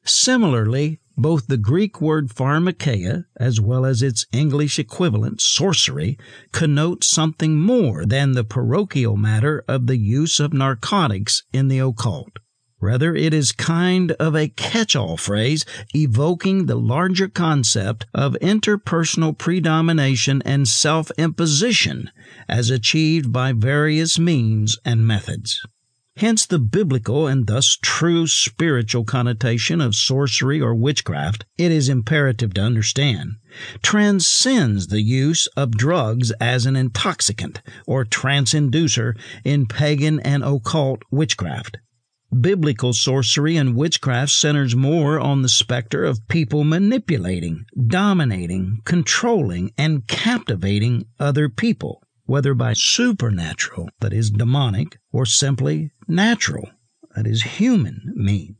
Similarly, 0.03 0.99
both 1.17 1.47
the 1.47 1.57
Greek 1.57 1.99
word 1.99 2.29
pharmakeia, 2.29 3.25
as 3.39 3.59
well 3.59 3.85
as 3.85 4.01
its 4.01 4.25
English 4.31 4.77
equivalent, 4.77 5.41
sorcery, 5.41 6.17
connote 6.51 7.03
something 7.03 7.59
more 7.59 8.05
than 8.05 8.33
the 8.33 8.43
parochial 8.43 9.17
matter 9.17 9.63
of 9.67 9.87
the 9.87 9.97
use 9.97 10.39
of 10.39 10.53
narcotics 10.53 11.43
in 11.51 11.67
the 11.67 11.79
occult. 11.79 12.37
Rather, 12.79 13.15
it 13.15 13.33
is 13.33 13.51
kind 13.51 14.11
of 14.13 14.35
a 14.35 14.49
catch 14.49 14.95
all 14.95 15.17
phrase 15.17 15.65
evoking 15.95 16.67
the 16.67 16.75
larger 16.75 17.27
concept 17.27 18.05
of 18.13 18.37
interpersonal 18.39 19.35
predomination 19.35 20.43
and 20.45 20.67
self 20.67 21.09
imposition 21.17 22.11
as 22.47 22.69
achieved 22.69 23.33
by 23.33 23.51
various 23.51 24.19
means 24.19 24.77
and 24.85 25.07
methods. 25.07 25.59
Hence, 26.17 26.47
the 26.47 26.57
biblical 26.57 27.27
and 27.27 27.45
thus 27.45 27.77
true 27.79 28.25
spiritual 28.25 29.03
connotation 29.03 29.79
of 29.79 29.93
sorcery 29.93 30.59
or 30.59 30.73
witchcraft, 30.73 31.45
it 31.59 31.71
is 31.71 31.89
imperative 31.89 32.55
to 32.55 32.61
understand, 32.61 33.33
transcends 33.83 34.87
the 34.87 35.03
use 35.03 35.45
of 35.55 35.77
drugs 35.77 36.31
as 36.41 36.65
an 36.65 36.75
intoxicant 36.75 37.61
or 37.85 38.03
trance 38.03 38.55
inducer 38.55 39.15
in 39.43 39.67
pagan 39.67 40.19
and 40.21 40.43
occult 40.43 41.03
witchcraft. 41.11 41.77
Biblical 42.41 42.93
sorcery 42.93 43.55
and 43.55 43.75
witchcraft 43.75 44.31
centers 44.31 44.75
more 44.75 45.19
on 45.19 45.43
the 45.43 45.49
specter 45.49 46.03
of 46.03 46.27
people 46.27 46.63
manipulating, 46.63 47.63
dominating, 47.85 48.79
controlling, 48.85 49.71
and 49.77 50.07
captivating 50.07 51.05
other 51.19 51.47
people 51.47 52.01
whether 52.27 52.53
by 52.53 52.73
supernatural, 52.73 53.89
that 54.01 54.11
is 54.11 54.29
demonic, 54.29 54.99
or 55.13 55.25
simply 55.25 55.89
natural, 56.07 56.69
that 57.15 57.27
is 57.27 57.43
human 57.43 58.13
means. 58.15 58.57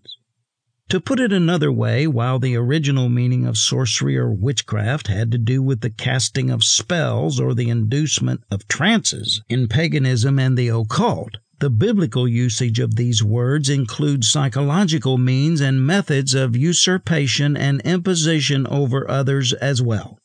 To 0.89 1.01
put 1.01 1.20
it 1.20 1.34
another 1.34 1.70
way, 1.70 2.08
while 2.08 2.39
the 2.39 2.56
original 2.56 3.10
meaning 3.10 3.46
of 3.46 3.58
sorcery 3.58 4.18
or 4.18 4.32
witchcraft 4.32 5.08
had 5.08 5.32
to 5.34 5.38
do 5.38 5.62
with 5.62 5.82
the 5.82 5.89
casting 5.89 6.50
of 6.50 6.63
spells 6.63 7.42
or 7.42 7.54
the 7.54 7.70
inducement 7.70 8.42
of 8.50 8.68
trances 8.70 9.42
in 9.50 9.68
paganism 9.68 10.39
and 10.39 10.58
the 10.58 10.70
occult, 10.70 11.38
the 11.60 11.70
biblical 11.70 12.25
usage 12.25 12.80
of 12.80 12.96
these 12.96 13.22
words 13.22 13.68
includes 13.70 14.30
psychological 14.30 15.18
means 15.18 15.60
and 15.60 15.86
methods 15.86 16.34
of 16.34 16.56
usurpation 16.56 17.58
and 17.58 17.82
imposition 17.82 18.66
over 18.68 19.10
others 19.10 19.51
as 19.54 19.82
well. 19.82 20.20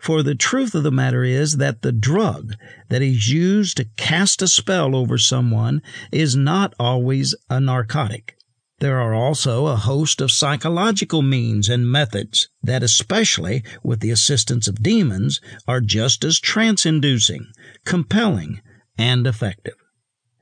For 0.00 0.22
the 0.22 0.34
truth 0.34 0.74
of 0.74 0.82
the 0.82 0.90
matter 0.90 1.24
is 1.24 1.58
that 1.58 1.82
the 1.82 1.92
drug 1.92 2.54
that 2.88 3.02
is 3.02 3.30
used 3.30 3.76
to 3.76 3.84
cast 3.96 4.40
a 4.40 4.48
spell 4.48 4.96
over 4.96 5.18
someone 5.18 5.82
is 6.10 6.34
not 6.34 6.72
always 6.80 7.34
a 7.50 7.60
narcotic. 7.60 8.36
There 8.78 8.98
are 8.98 9.12
also 9.12 9.66
a 9.66 9.76
host 9.76 10.22
of 10.22 10.32
psychological 10.32 11.20
means 11.20 11.68
and 11.68 11.86
methods 11.86 12.48
that, 12.62 12.82
especially 12.82 13.62
with 13.82 14.00
the 14.00 14.10
assistance 14.10 14.66
of 14.68 14.82
demons, 14.82 15.38
are 15.68 15.82
just 15.82 16.24
as 16.24 16.40
trance 16.40 16.86
inducing, 16.86 17.48
compelling, 17.84 18.62
and 18.96 19.26
effective. 19.26 19.74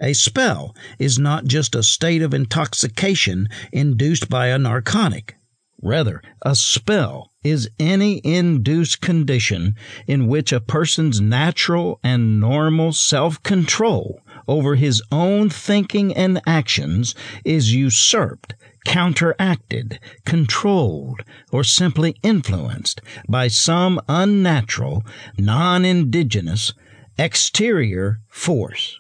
A 0.01 0.13
spell 0.13 0.77
is 1.01 1.19
not 1.19 1.47
just 1.47 1.75
a 1.75 1.83
state 1.83 2.23
of 2.23 2.33
intoxication 2.33 3.49
induced 3.73 4.29
by 4.29 4.47
a 4.49 4.59
narcotic. 4.59 5.35
Rather, 5.83 6.21
a 6.43 6.57
spell 6.57 7.31
is 7.45 7.71
any 7.79 8.21
induced 8.25 9.01
condition 9.01 9.77
in 10.09 10.27
which 10.27 10.53
a 10.53 10.61
person's 10.61 11.21
natural 11.21 12.01
and 12.03 12.41
normal 12.41 12.93
self 12.93 13.41
control 13.45 14.21
over 14.49 14.75
his 14.75 15.01
own 15.13 15.49
thinking 15.49 16.13
and 16.15 16.41
actions 16.47 17.15
is 17.45 17.75
usurped, 17.75 18.55
counteracted, 18.87 20.01
controlled, 20.25 21.23
or 21.53 21.63
simply 21.63 22.17
influenced 22.23 23.01
by 23.29 23.47
some 23.47 24.01
unnatural, 24.09 25.05
non 25.39 25.85
indigenous, 25.85 26.73
exterior 27.19 28.21
force. 28.29 28.99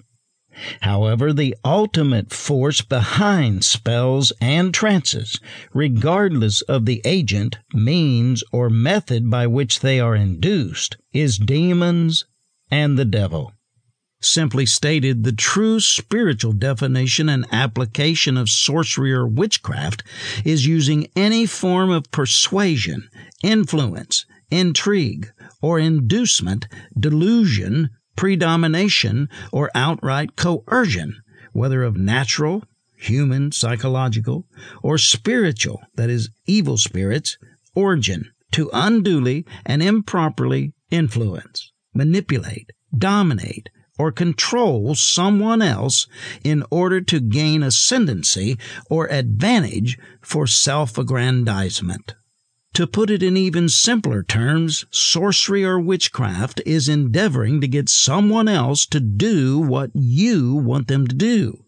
However, 0.80 1.32
the 1.32 1.54
ultimate 1.64 2.32
force 2.32 2.80
behind 2.80 3.64
spells 3.64 4.32
and 4.40 4.74
trances, 4.74 5.38
regardless 5.72 6.62
of 6.62 6.84
the 6.84 7.00
agent, 7.04 7.58
means, 7.72 8.42
or 8.52 8.68
method 8.68 9.30
by 9.30 9.46
which 9.46 9.80
they 9.80 10.00
are 10.00 10.16
induced, 10.16 10.96
is 11.12 11.38
demons 11.38 12.24
and 12.70 12.98
the 12.98 13.04
devil. 13.04 13.52
Simply 14.20 14.66
stated, 14.66 15.22
the 15.22 15.32
true 15.32 15.78
spiritual 15.78 16.52
definition 16.52 17.28
and 17.28 17.46
application 17.52 18.36
of 18.36 18.48
sorcery 18.48 19.12
or 19.12 19.28
witchcraft 19.28 20.02
is 20.44 20.66
using 20.66 21.06
any 21.14 21.46
form 21.46 21.90
of 21.90 22.10
persuasion, 22.10 23.08
influence, 23.44 24.26
intrigue, 24.50 25.30
or 25.62 25.78
inducement, 25.78 26.66
delusion, 26.98 27.90
predomination, 28.18 29.28
or 29.52 29.70
outright 29.76 30.34
coercion, 30.34 31.22
whether 31.52 31.84
of 31.84 31.96
natural, 31.96 32.64
human, 32.96 33.52
psychological, 33.52 34.44
or 34.82 34.98
spiritual, 34.98 35.80
that 35.94 36.10
is, 36.10 36.28
evil 36.44 36.76
spirits, 36.76 37.38
origin, 37.76 38.28
to 38.50 38.68
unduly 38.72 39.46
and 39.64 39.84
improperly 39.84 40.72
influence, 40.90 41.70
manipulate, 41.94 42.72
dominate, 42.96 43.68
or 44.00 44.10
control 44.10 44.96
someone 44.96 45.62
else 45.62 46.08
in 46.42 46.64
order 46.72 47.00
to 47.00 47.20
gain 47.20 47.62
ascendancy 47.62 48.58
or 48.90 49.06
advantage 49.12 49.96
for 50.20 50.44
self 50.44 50.98
aggrandizement. 50.98 52.16
To 52.78 52.86
put 52.86 53.10
it 53.10 53.24
in 53.24 53.36
even 53.36 53.68
simpler 53.68 54.22
terms, 54.22 54.84
sorcery 54.92 55.64
or 55.64 55.80
witchcraft 55.80 56.60
is 56.64 56.88
endeavoring 56.88 57.60
to 57.60 57.66
get 57.66 57.88
someone 57.88 58.46
else 58.46 58.86
to 58.86 59.00
do 59.00 59.58
what 59.58 59.90
you 59.94 60.54
want 60.54 60.86
them 60.86 61.08
to 61.08 61.14
do, 61.16 61.64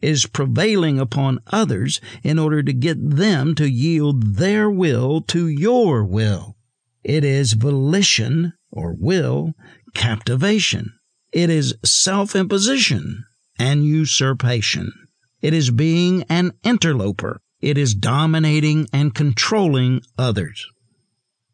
is 0.00 0.24
prevailing 0.24 0.98
upon 0.98 1.40
others 1.48 2.00
in 2.22 2.38
order 2.38 2.62
to 2.62 2.72
get 2.72 2.96
them 2.98 3.54
to 3.56 3.68
yield 3.68 4.36
their 4.36 4.70
will 4.70 5.20
to 5.20 5.48
your 5.48 6.02
will. 6.02 6.56
It 7.02 7.24
is 7.24 7.52
volition 7.52 8.54
or 8.70 8.94
will 8.94 9.52
captivation. 9.92 10.94
It 11.30 11.50
is 11.50 11.74
self 11.84 12.34
imposition 12.34 13.26
and 13.58 13.84
usurpation. 13.84 14.94
It 15.42 15.52
is 15.52 15.70
being 15.70 16.22
an 16.30 16.52
interloper. 16.62 17.42
It 17.64 17.78
is 17.78 17.94
dominating 17.94 18.88
and 18.92 19.14
controlling 19.14 20.02
others. 20.18 20.66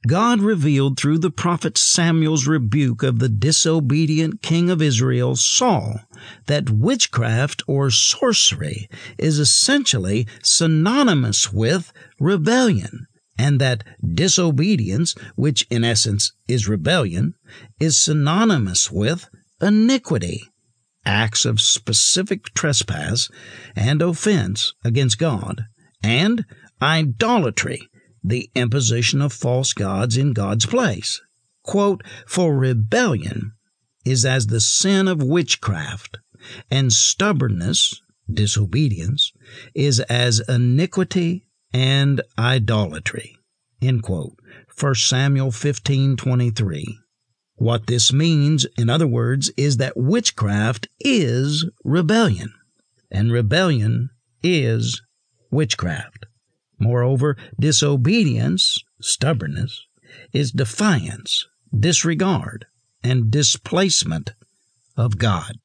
God 0.09 0.40
revealed 0.40 0.99
through 0.99 1.19
the 1.19 1.31
prophet 1.31 1.79
Samuel's 1.79 2.49
rebuke 2.49 3.05
of 3.05 3.21
the 3.21 3.29
disobedient 3.29 4.43
king 4.43 4.71
of 4.71 4.83
Israel, 4.83 5.37
Saul, 5.37 6.00
that 6.47 6.69
witchcraft 6.69 7.62
or 7.69 7.90
sorcery 7.90 8.88
is 9.19 9.38
essentially 9.38 10.26
synonymous 10.43 11.52
with 11.52 11.93
rebellion, 12.19 13.07
and 13.38 13.61
that 13.61 13.85
disobedience, 14.05 15.14
which 15.37 15.64
in 15.71 15.85
essence 15.85 16.32
is 16.49 16.67
rebellion, 16.69 17.35
is 17.78 17.97
synonymous 17.97 18.91
with 18.91 19.28
iniquity, 19.63 20.43
acts 21.04 21.45
of 21.45 21.61
specific 21.61 22.52
trespass 22.52 23.30
and 23.76 24.02
offense 24.02 24.75
against 24.85 25.17
God, 25.17 25.67
and 26.02 26.45
idolatry, 26.80 27.89
the 28.23 28.50
imposition 28.54 29.21
of 29.21 29.32
false 29.32 29.73
gods 29.73 30.17
in 30.17 30.32
God's 30.32 30.67
place. 30.67 31.21
Quote, 31.63 32.02
For 32.26 32.56
rebellion 32.56 33.52
is 34.04 34.25
as 34.25 34.47
the 34.47 34.60
sin 34.60 35.08
of 35.08 35.23
witchcraft, 35.23 36.19
and 36.71 36.93
stubbornness, 36.93 38.00
disobedience, 38.32 39.32
is 39.75 40.00
as 40.00 40.41
iniquity 40.49 41.45
and 41.73 42.23
idolatry. 42.39 43.36
End 43.82 44.02
quote. 44.02 44.39
1 44.78 44.95
Samuel 44.95 45.50
15:23. 45.50 46.99
What 47.56 47.86
this 47.86 48.13
means, 48.13 48.65
in 48.78 48.89
other 48.89 49.06
words, 49.06 49.50
is 49.56 49.76
that 49.76 49.97
witchcraft 49.97 50.89
is 50.99 51.67
rebellion, 51.84 52.54
and 53.10 53.30
rebellion 53.30 54.08
is 54.43 55.02
witchcraft. 55.50 56.26
Moreover, 56.78 57.36
disobedience, 57.58 58.82
stubbornness, 59.00 59.86
is 60.32 60.50
defiance, 60.50 61.47
disregard, 61.78 62.67
and 63.02 63.30
displacement 63.30 64.32
of 64.97 65.19
God. 65.19 65.58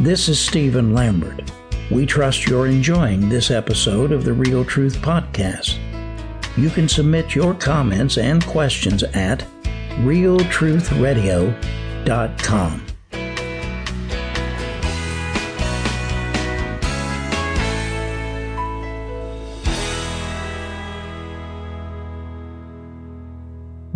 This 0.00 0.28
is 0.28 0.38
Stephen 0.38 0.92
Lambert. 0.92 1.50
We 1.90 2.04
trust 2.04 2.46
you're 2.46 2.66
enjoying 2.66 3.28
this 3.30 3.50
episode 3.50 4.12
of 4.12 4.24
the 4.24 4.34
Real 4.34 4.62
Truth 4.62 4.98
Podcast. 4.98 5.78
You 6.56 6.70
can 6.70 6.88
submit 6.88 7.34
your 7.34 7.52
comments 7.54 8.16
and 8.16 8.46
questions 8.46 9.02
at 9.02 9.44
realtruthradio.com. 10.02 12.86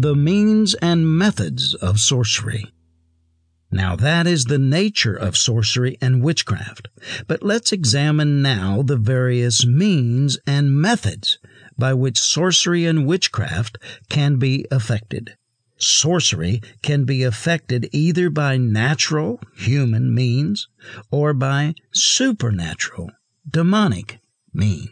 The 0.01 0.15
means 0.15 0.75
and 0.75 1.09
methods 1.09 1.75
of 1.75 1.99
sorcery. 1.99 2.73
Now 3.71 3.97
that 3.97 4.27
is 4.27 4.45
the 4.45 4.59
nature 4.59 5.15
of 5.15 5.37
sorcery 5.37 5.99
and 6.01 6.23
witchcraft. 6.23 6.89
But 7.27 7.43
let's 7.43 7.73
examine 7.73 8.41
now 8.41 8.83
the 8.83 8.97
various 8.97 9.67
means 9.67 10.39
and 10.47 10.73
methods 10.73 11.39
by 11.79 11.95
which 11.95 12.19
sorcery 12.19 12.85
and 12.85 13.07
witchcraft 13.07 13.79
can 14.09 14.37
be 14.37 14.67
effected. 14.71 15.37
Sorcery 15.79 16.61
can 16.83 17.05
be 17.05 17.23
effected 17.23 17.89
either 17.93 18.31
by 18.31 18.57
natural, 18.57 19.41
human 19.57 20.13
means 20.13 20.69
or 21.11 21.33
by 21.33 21.75
supernatural, 21.93 23.11
demonic 23.49 24.19
means. 24.53 24.91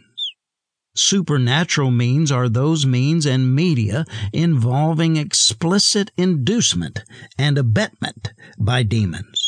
Supernatural 0.95 1.91
means 1.91 2.31
are 2.31 2.49
those 2.49 2.85
means 2.85 3.27
and 3.27 3.53
media 3.53 4.03
involving 4.33 5.15
explicit 5.15 6.09
inducement 6.17 7.03
and 7.37 7.57
abetment 7.57 8.33
by 8.57 8.81
demons. 8.81 9.46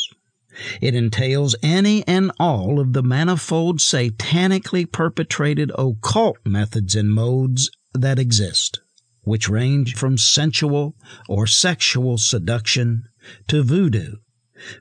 It 0.82 0.94
entails 0.94 1.56
any 1.62 2.06
and 2.06 2.30
all 2.38 2.80
of 2.80 2.92
the 2.92 3.02
manifold 3.02 3.78
satanically 3.78 4.84
perpetrated 4.84 5.72
occult 5.78 6.36
methods 6.44 6.94
and 6.94 7.10
modes 7.10 7.70
that 7.94 8.18
exist, 8.18 8.80
which 9.22 9.48
range 9.48 9.94
from 9.94 10.18
sensual 10.18 10.96
or 11.28 11.46
sexual 11.46 12.18
seduction 12.18 13.04
to 13.48 13.62
voodoo, 13.62 14.16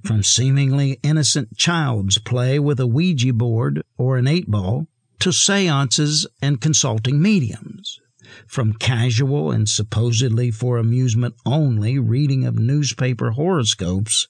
from 0.04 0.22
seemingly 0.22 1.00
innocent 1.02 1.56
child's 1.56 2.18
play 2.18 2.60
with 2.60 2.80
a 2.82 2.88
Ouija 2.88 3.32
board 3.32 3.82
or 3.98 4.18
an 4.18 4.28
eight 4.28 4.52
ball 4.52 4.88
to 5.20 5.32
seances 5.32 6.28
and 6.42 6.60
consulting 6.60 7.22
mediums, 7.22 8.00
from 8.48 8.74
casual 8.74 9.52
and 9.52 9.70
supposedly 9.70 10.52
for 10.52 10.78
amusement 10.78 11.36
only 11.46 11.98
reading 11.98 12.46
of 12.46 12.60
newspaper 12.60 13.32
horoscopes 13.32 14.28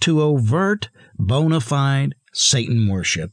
to 0.00 0.22
overt, 0.22 0.88
bona 1.18 1.60
fide 1.60 2.14
Satan 2.32 2.88
worship. 2.88 3.32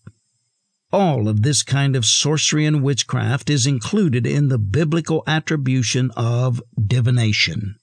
All 0.91 1.27
of 1.27 1.41
this 1.41 1.63
kind 1.63 1.95
of 1.95 2.05
sorcery 2.05 2.65
and 2.65 2.81
witchcraft 2.81 3.49
is 3.49 3.67
included 3.67 4.25
in 4.25 4.47
the 4.47 4.60
biblical 4.60 5.23
attribution 5.27 6.12
of 6.15 6.62
divination. 6.81 7.75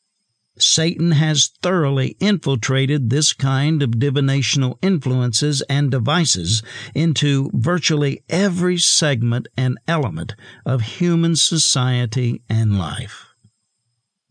Satan 0.58 1.12
has 1.12 1.50
thoroughly 1.62 2.16
infiltrated 2.20 3.10
this 3.10 3.32
kind 3.32 3.82
of 3.82 3.92
divinational 3.92 4.78
influences 4.82 5.62
and 5.62 5.90
devices 5.90 6.62
into 6.94 7.50
virtually 7.54 8.22
every 8.28 8.78
segment 8.78 9.48
and 9.56 9.78
element 9.88 10.34
of 10.64 10.82
human 10.82 11.36
society 11.36 12.42
and 12.48 12.78
life. 12.78 13.31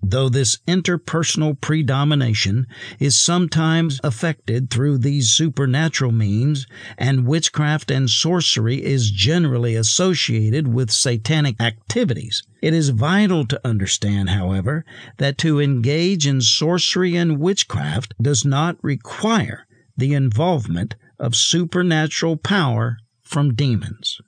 Though 0.03 0.29
this 0.29 0.57
interpersonal 0.67 1.61
predomination 1.61 2.65
is 2.99 3.19
sometimes 3.19 3.99
effected 4.03 4.69
through 4.69 4.97
these 4.97 5.29
supernatural 5.29 6.11
means, 6.11 6.65
and 6.97 7.27
witchcraft 7.27 7.91
and 7.91 8.09
sorcery 8.09 8.83
is 8.83 9.11
generally 9.11 9.75
associated 9.75 10.67
with 10.67 10.91
satanic 10.91 11.61
activities, 11.61 12.43
it 12.61 12.73
is 12.73 12.89
vital 12.89 13.45
to 13.45 13.61
understand, 13.63 14.31
however, 14.31 14.85
that 15.17 15.37
to 15.39 15.59
engage 15.59 16.25
in 16.25 16.41
sorcery 16.41 17.15
and 17.15 17.39
witchcraft 17.39 18.13
does 18.21 18.43
not 18.43 18.83
require 18.83 19.67
the 19.95 20.13
involvement 20.13 20.95
of 21.19 21.35
supernatural 21.35 22.37
power 22.37 22.97
from 23.21 23.53
demons. 23.53 24.19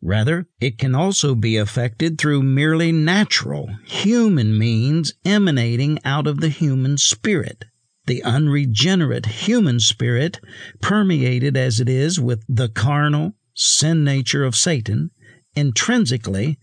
Rather, 0.00 0.46
it 0.60 0.78
can 0.78 0.94
also 0.94 1.34
be 1.34 1.56
effected 1.56 2.18
through 2.18 2.42
merely 2.42 2.92
natural, 2.92 3.68
human 3.84 4.56
means 4.56 5.14
emanating 5.24 5.98
out 6.04 6.26
of 6.26 6.40
the 6.40 6.48
human 6.48 6.96
spirit. 6.96 7.64
The 8.06 8.22
unregenerate 8.22 9.26
human 9.26 9.80
spirit, 9.80 10.40
permeated 10.80 11.56
as 11.56 11.80
it 11.80 11.88
is 11.88 12.20
with 12.20 12.44
the 12.48 12.68
carnal, 12.68 13.34
sin 13.54 14.04
nature 14.04 14.44
of 14.44 14.56
Satan, 14.56 15.10
intrinsically 15.54 16.58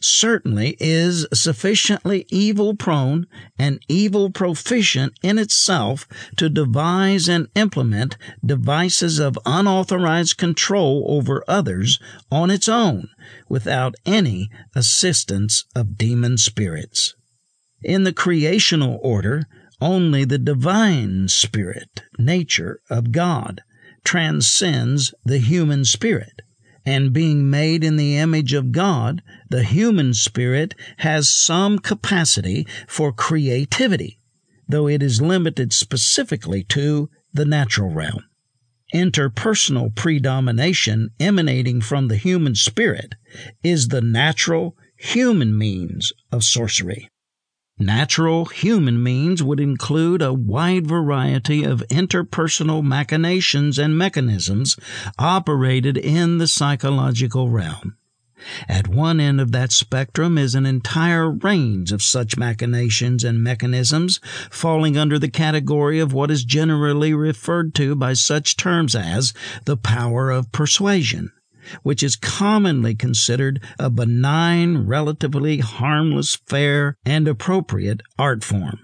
certainly 0.00 0.76
is 0.80 1.26
sufficiently 1.32 2.26
evil 2.28 2.74
prone 2.74 3.26
and 3.58 3.80
evil 3.88 4.30
proficient 4.30 5.12
in 5.22 5.38
itself 5.38 6.08
to 6.36 6.48
devise 6.48 7.28
and 7.28 7.48
implement 7.54 8.16
devices 8.44 9.18
of 9.18 9.38
unauthorized 9.44 10.36
control 10.36 11.04
over 11.08 11.44
others 11.46 11.98
on 12.30 12.50
its 12.50 12.68
own 12.68 13.08
without 13.48 13.94
any 14.06 14.48
assistance 14.74 15.64
of 15.74 15.98
demon 15.98 16.36
spirits. 16.38 17.14
In 17.82 18.04
the 18.04 18.12
creational 18.12 18.98
order, 19.02 19.46
only 19.80 20.24
the 20.24 20.38
divine 20.38 21.28
spirit, 21.28 22.02
nature 22.18 22.80
of 22.90 23.12
God, 23.12 23.62
transcends 24.04 25.14
the 25.24 25.38
human 25.38 25.84
spirit 25.84 26.42
and 26.84 27.12
being 27.12 27.50
made 27.50 27.84
in 27.84 27.96
the 27.96 28.16
image 28.16 28.52
of 28.52 28.72
God, 28.72 29.22
the 29.48 29.64
human 29.64 30.14
spirit 30.14 30.74
has 30.98 31.28
some 31.28 31.78
capacity 31.78 32.66
for 32.86 33.12
creativity, 33.12 34.18
though 34.68 34.88
it 34.88 35.02
is 35.02 35.20
limited 35.20 35.72
specifically 35.72 36.64
to 36.64 37.10
the 37.32 37.44
natural 37.44 37.90
realm. 37.90 38.24
Interpersonal 38.94 39.94
predomination 39.94 41.10
emanating 41.20 41.80
from 41.80 42.08
the 42.08 42.16
human 42.16 42.54
spirit 42.54 43.14
is 43.62 43.88
the 43.88 44.00
natural 44.00 44.76
human 44.96 45.56
means 45.56 46.12
of 46.32 46.42
sorcery. 46.42 47.08
Natural 47.82 48.44
human 48.44 49.02
means 49.02 49.42
would 49.42 49.58
include 49.58 50.20
a 50.20 50.34
wide 50.34 50.86
variety 50.86 51.64
of 51.64 51.82
interpersonal 51.88 52.82
machinations 52.82 53.78
and 53.78 53.96
mechanisms 53.96 54.76
operated 55.18 55.96
in 55.96 56.36
the 56.36 56.46
psychological 56.46 57.48
realm. 57.48 57.96
At 58.68 58.86
one 58.86 59.18
end 59.18 59.40
of 59.40 59.52
that 59.52 59.72
spectrum 59.72 60.36
is 60.36 60.54
an 60.54 60.66
entire 60.66 61.30
range 61.30 61.90
of 61.90 62.02
such 62.02 62.36
machinations 62.36 63.24
and 63.24 63.42
mechanisms 63.42 64.20
falling 64.50 64.98
under 64.98 65.18
the 65.18 65.30
category 65.30 66.00
of 66.00 66.12
what 66.12 66.30
is 66.30 66.44
generally 66.44 67.14
referred 67.14 67.74
to 67.76 67.94
by 67.94 68.12
such 68.12 68.58
terms 68.58 68.94
as 68.94 69.32
the 69.64 69.78
power 69.78 70.30
of 70.30 70.52
persuasion 70.52 71.32
which 71.82 72.02
is 72.02 72.16
commonly 72.16 72.94
considered 72.94 73.62
a 73.78 73.90
benign, 73.90 74.86
relatively 74.86 75.58
harmless, 75.58 76.36
fair, 76.36 76.96
and 77.04 77.26
appropriate 77.26 78.02
art 78.18 78.44
form. 78.44 78.78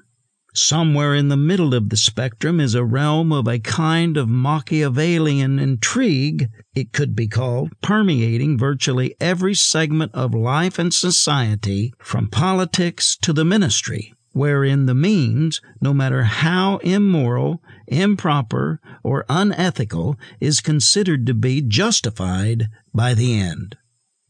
Somewhere 0.56 1.14
in 1.14 1.28
the 1.28 1.36
middle 1.36 1.74
of 1.74 1.90
the 1.90 1.98
spectrum 1.98 2.60
is 2.60 2.74
a 2.74 2.82
realm 2.82 3.30
of 3.30 3.46
a 3.46 3.58
kind 3.58 4.16
of 4.16 4.26
Machiavellian 4.26 5.58
intrigue, 5.58 6.48
it 6.74 6.94
could 6.94 7.14
be 7.14 7.28
called, 7.28 7.72
permeating 7.82 8.56
virtually 8.56 9.14
every 9.20 9.54
segment 9.54 10.12
of 10.14 10.34
life 10.34 10.78
and 10.78 10.94
society, 10.94 11.92
from 11.98 12.28
politics 12.28 13.18
to 13.20 13.34
the 13.34 13.44
ministry, 13.44 14.14
wherein 14.32 14.86
the 14.86 14.94
means, 14.94 15.60
no 15.82 15.92
matter 15.92 16.22
how 16.22 16.78
immoral, 16.78 17.62
improper, 17.86 18.80
or 19.02 19.24
unethical, 19.28 20.18
is 20.40 20.60
considered 20.60 21.26
to 21.26 21.34
be 21.34 21.60
justified 21.62 22.68
by 22.94 23.14
the 23.14 23.38
end. 23.38 23.76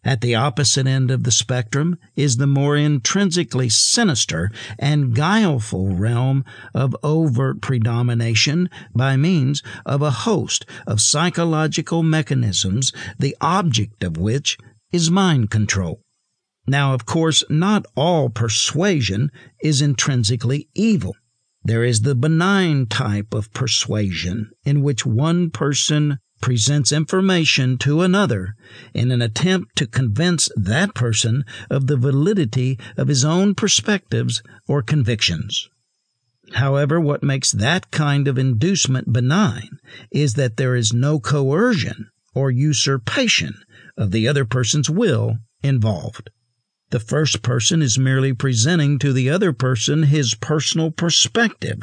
At 0.07 0.21
the 0.21 0.37
opposite 0.37 0.87
end 0.87 1.11
of 1.11 1.25
the 1.25 1.33
spectrum 1.33 1.99
is 2.15 2.37
the 2.37 2.47
more 2.47 2.77
intrinsically 2.77 3.69
sinister 3.69 4.53
and 4.79 5.13
guileful 5.13 5.97
realm 5.97 6.45
of 6.73 6.95
overt 7.03 7.61
predomination 7.61 8.71
by 8.95 9.17
means 9.17 9.65
of 9.85 10.03
a 10.03 10.13
host 10.13 10.65
of 10.87 11.01
psychological 11.01 12.05
mechanisms, 12.05 12.93
the 13.19 13.37
object 13.41 14.05
of 14.05 14.17
which 14.17 14.57
is 14.93 15.11
mind 15.11 15.51
control. 15.51 16.01
Now, 16.69 16.95
of 16.95 17.05
course, 17.05 17.43
not 17.51 17.85
all 17.97 18.29
persuasion 18.29 19.33
is 19.61 19.83
intrinsically 19.83 20.69
evil. 20.73 21.17
There 21.67 21.83
is 21.83 22.03
the 22.03 22.15
benign 22.15 22.87
type 22.87 23.35
of 23.35 23.53
persuasion 23.53 24.53
in 24.65 24.83
which 24.83 25.05
one 25.05 25.51
person 25.51 26.21
presents 26.41 26.93
information 26.93 27.77
to 27.79 28.03
another 28.03 28.55
in 28.95 29.11
an 29.11 29.21
attempt 29.21 29.75
to 29.79 29.89
convince 29.89 30.49
that 30.55 30.95
person 30.95 31.45
of 31.69 31.89
the 31.89 31.97
validity 31.97 32.79
of 32.97 33.09
his 33.09 33.25
own 33.25 33.57
perspectives 33.57 34.45
or 34.69 34.81
convictions. 34.81 35.69
However, 36.53 37.01
what 37.01 37.25
makes 37.25 37.51
that 37.51 37.91
kind 37.91 38.29
of 38.29 38.39
inducement 38.39 39.13
benign 39.13 39.81
is 40.13 40.35
that 40.35 40.59
there 40.59 40.77
is 40.77 40.93
no 40.93 41.19
coercion 41.19 42.11
or 42.33 42.53
usurpation 42.53 43.55
of 43.97 44.13
the 44.13 44.29
other 44.29 44.45
person's 44.45 44.89
will 44.89 45.39
involved. 45.65 46.31
The 46.91 47.01
first 47.01 47.43
person 47.43 47.83
is 47.83 47.99
merely 47.99 48.33
presenting 48.33 49.01
to 49.01 49.13
the 49.13 49.29
other 49.29 49.53
person 49.53 50.05
his 50.05 50.35
personal 50.35 50.93
perspective, 50.93 51.83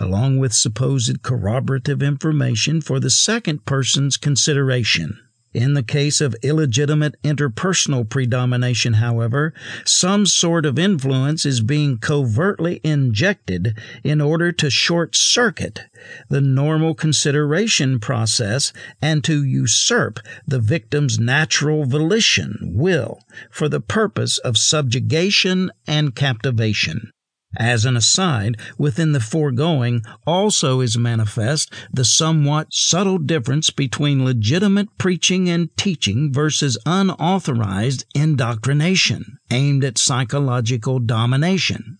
along 0.00 0.38
with 0.38 0.54
supposed 0.54 1.22
corroborative 1.22 2.02
information 2.02 2.80
for 2.80 2.98
the 2.98 3.10
second 3.10 3.66
person's 3.66 4.16
consideration. 4.16 5.18
In 5.58 5.74
the 5.74 5.82
case 5.82 6.20
of 6.20 6.36
illegitimate 6.40 7.20
interpersonal 7.24 8.08
predomination, 8.08 8.92
however, 8.92 9.52
some 9.84 10.24
sort 10.24 10.64
of 10.64 10.78
influence 10.78 11.44
is 11.44 11.60
being 11.60 11.98
covertly 11.98 12.80
injected 12.84 13.76
in 14.04 14.20
order 14.20 14.52
to 14.52 14.70
short 14.70 15.16
circuit 15.16 15.80
the 16.28 16.40
normal 16.40 16.94
consideration 16.94 17.98
process 17.98 18.72
and 19.02 19.24
to 19.24 19.42
usurp 19.42 20.20
the 20.46 20.60
victim's 20.60 21.18
natural 21.18 21.84
volition, 21.84 22.70
will, 22.72 23.18
for 23.50 23.68
the 23.68 23.80
purpose 23.80 24.38
of 24.38 24.56
subjugation 24.56 25.72
and 25.88 26.14
captivation. 26.14 27.10
As 27.56 27.86
an 27.86 27.96
aside, 27.96 28.58
within 28.76 29.12
the 29.12 29.20
foregoing 29.20 30.02
also 30.26 30.80
is 30.80 30.98
manifest 30.98 31.72
the 31.90 32.04
somewhat 32.04 32.74
subtle 32.74 33.16
difference 33.16 33.70
between 33.70 34.24
legitimate 34.24 34.88
preaching 34.98 35.48
and 35.48 35.74
teaching 35.76 36.30
versus 36.30 36.76
unauthorized 36.84 38.04
indoctrination 38.14 39.38
aimed 39.50 39.82
at 39.82 39.96
psychological 39.96 40.98
domination. 40.98 41.96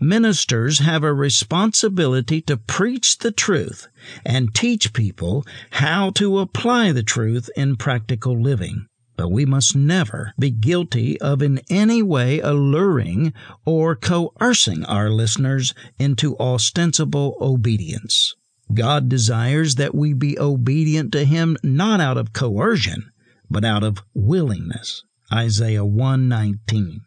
Ministers 0.00 0.78
have 0.78 1.04
a 1.04 1.12
responsibility 1.12 2.40
to 2.42 2.56
preach 2.56 3.18
the 3.18 3.32
truth 3.32 3.88
and 4.24 4.54
teach 4.54 4.94
people 4.94 5.44
how 5.72 6.08
to 6.12 6.38
apply 6.38 6.92
the 6.92 7.02
truth 7.02 7.50
in 7.54 7.76
practical 7.76 8.40
living 8.40 8.86
but 9.16 9.30
we 9.30 9.46
must 9.46 9.74
never 9.74 10.32
be 10.38 10.50
guilty 10.50 11.20
of 11.20 11.42
in 11.42 11.60
any 11.70 12.02
way 12.02 12.40
alluring 12.40 13.32
or 13.64 13.96
coercing 13.96 14.84
our 14.84 15.10
listeners 15.10 15.74
into 15.98 16.36
ostensible 16.38 17.36
obedience. 17.40 18.34
God 18.72 19.08
desires 19.08 19.76
that 19.76 19.94
we 19.94 20.12
be 20.12 20.38
obedient 20.38 21.12
to 21.12 21.24
Him 21.24 21.56
not 21.62 22.00
out 22.00 22.18
of 22.18 22.32
coercion, 22.32 23.10
but 23.48 23.64
out 23.64 23.82
of 23.82 24.02
willingness. 24.14 25.04
Isaiah 25.32 25.84
119. 25.84 27.00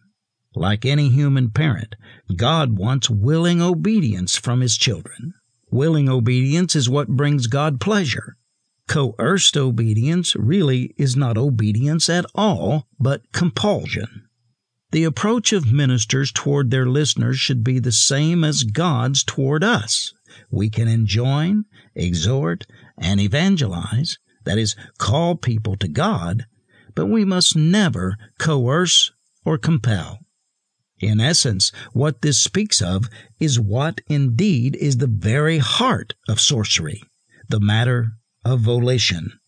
Like 0.55 0.85
any 0.85 1.09
human 1.09 1.51
parent, 1.51 1.95
God 2.35 2.77
wants 2.77 3.09
willing 3.09 3.61
obedience 3.61 4.35
from 4.35 4.61
His 4.61 4.77
children. 4.77 5.33
Willing 5.69 6.09
obedience 6.09 6.75
is 6.75 6.89
what 6.89 7.09
brings 7.09 7.47
God 7.47 7.79
pleasure. 7.79 8.35
Coerced 8.89 9.55
obedience 9.55 10.35
really 10.35 10.95
is 10.97 11.15
not 11.15 11.37
obedience 11.37 12.09
at 12.09 12.25
all, 12.33 12.87
but 12.99 13.31
compulsion. 13.31 14.25
The 14.89 15.03
approach 15.03 15.53
of 15.53 15.71
ministers 15.71 16.31
toward 16.31 16.71
their 16.71 16.87
listeners 16.87 17.39
should 17.39 17.63
be 17.63 17.77
the 17.77 17.91
same 17.91 18.43
as 18.43 18.63
God's 18.63 19.23
toward 19.23 19.63
us. 19.63 20.11
We 20.49 20.71
can 20.71 20.87
enjoin, 20.87 21.65
exhort, 21.93 22.65
and 22.97 23.21
evangelize, 23.21 24.17
that 24.45 24.57
is, 24.57 24.75
call 24.97 25.35
people 25.35 25.75
to 25.75 25.87
God, 25.87 26.47
but 26.95 27.05
we 27.05 27.23
must 27.23 27.55
never 27.55 28.17
coerce 28.39 29.11
or 29.45 29.59
compel. 29.59 30.17
In 30.99 31.19
essence, 31.19 31.71
what 31.93 32.23
this 32.23 32.41
speaks 32.41 32.81
of 32.81 33.07
is 33.39 33.59
what 33.59 34.01
indeed 34.07 34.75
is 34.77 34.97
the 34.97 35.05
very 35.05 35.59
heart 35.59 36.15
of 36.27 36.41
sorcery 36.41 37.03
the 37.49 37.59
matter 37.59 38.13
of 38.49 38.61
volition. 38.61 39.39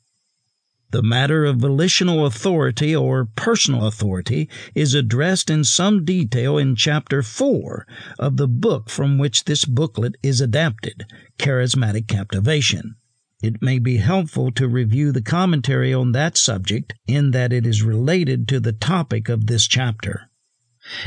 The 0.92 1.02
matter 1.02 1.44
of 1.44 1.58
volitional 1.58 2.24
authority 2.28 2.96
or 2.96 3.26
personal 3.36 3.88
authority 3.88 4.48
is 4.76 4.94
addressed 4.94 5.50
in 5.50 5.64
some 5.64 6.06
detail 6.06 6.60
in 6.60 6.76
Chapter 6.76 7.24
4 7.24 7.88
of 8.20 8.38
the 8.38 8.48
book 8.48 8.92
from 8.92 9.18
which 9.18 9.46
this 9.46 9.66
booklet 9.66 10.18
is 10.22 10.40
adapted, 10.40 11.06
Charismatic 11.40 12.08
Captivation. 12.08 12.96
It 13.42 13.60
may 13.60 13.80
be 13.80 13.98
helpful 13.98 14.52
to 14.52 14.68
review 14.68 15.12
the 15.12 15.24
commentary 15.24 15.92
on 15.92 16.12
that 16.12 16.38
subject 16.38 16.94
in 17.08 17.32
that 17.32 17.52
it 17.52 17.66
is 17.66 17.82
related 17.82 18.48
to 18.50 18.60
the 18.60 18.74
topic 18.74 19.30
of 19.30 19.48
this 19.48 19.68
chapter. 19.68 20.30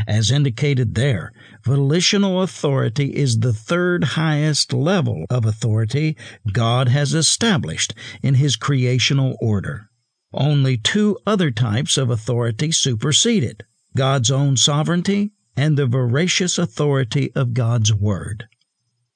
As 0.06 0.30
indicated 0.30 0.94
there, 0.94 1.32
volitional 1.62 2.42
authority 2.42 3.14
is 3.14 3.40
the 3.40 3.52
third 3.52 4.04
highest 4.04 4.72
level 4.72 5.26
of 5.28 5.44
authority 5.44 6.16
God 6.52 6.88
has 6.88 7.12
established 7.12 7.92
in 8.22 8.34
His 8.34 8.56
creational 8.56 9.36
order. 9.40 9.90
Only 10.32 10.76
two 10.76 11.18
other 11.26 11.50
types 11.50 11.98
of 11.98 12.08
authority 12.08 12.72
superseded 12.72 13.64
God's 13.96 14.30
own 14.30 14.56
sovereignty 14.56 15.32
and 15.56 15.76
the 15.76 15.86
voracious 15.86 16.58
authority 16.58 17.30
of 17.34 17.54
God's 17.54 17.92
Word. 17.92 18.46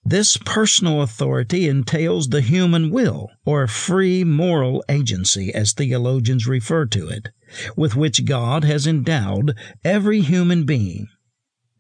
This 0.05 0.37
personal 0.37 1.03
authority 1.03 1.69
entails 1.69 2.29
the 2.29 2.41
human 2.41 2.91
will, 2.91 3.31
or 3.45 3.67
free 3.67 4.23
moral 4.23 4.85
agency, 4.89 5.53
as 5.53 5.73
theologians 5.73 6.47
refer 6.47 6.87
to 6.87 7.09
it 7.09 7.29
with 7.77 7.97
which 7.97 8.25
God 8.25 8.65
has 8.65 8.87
endowed 8.87 9.57
every 9.85 10.21
human 10.21 10.65
being. 10.65 11.09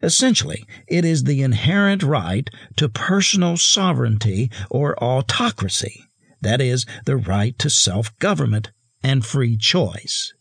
Essentially, 0.03 0.65
it 0.87 1.05
is 1.05 1.25
the 1.25 1.43
inherent 1.43 2.03
right 2.03 2.49
to 2.77 2.89
personal 2.89 3.57
sovereignty 3.57 4.51
or 4.71 5.03
autocracy, 5.03 6.05
that 6.41 6.61
is, 6.61 6.87
the 7.05 7.17
right 7.17 7.59
to 7.59 7.69
self 7.69 8.17
government 8.19 8.71
and 9.03 9.27
free 9.27 9.57
choice. 9.57 10.33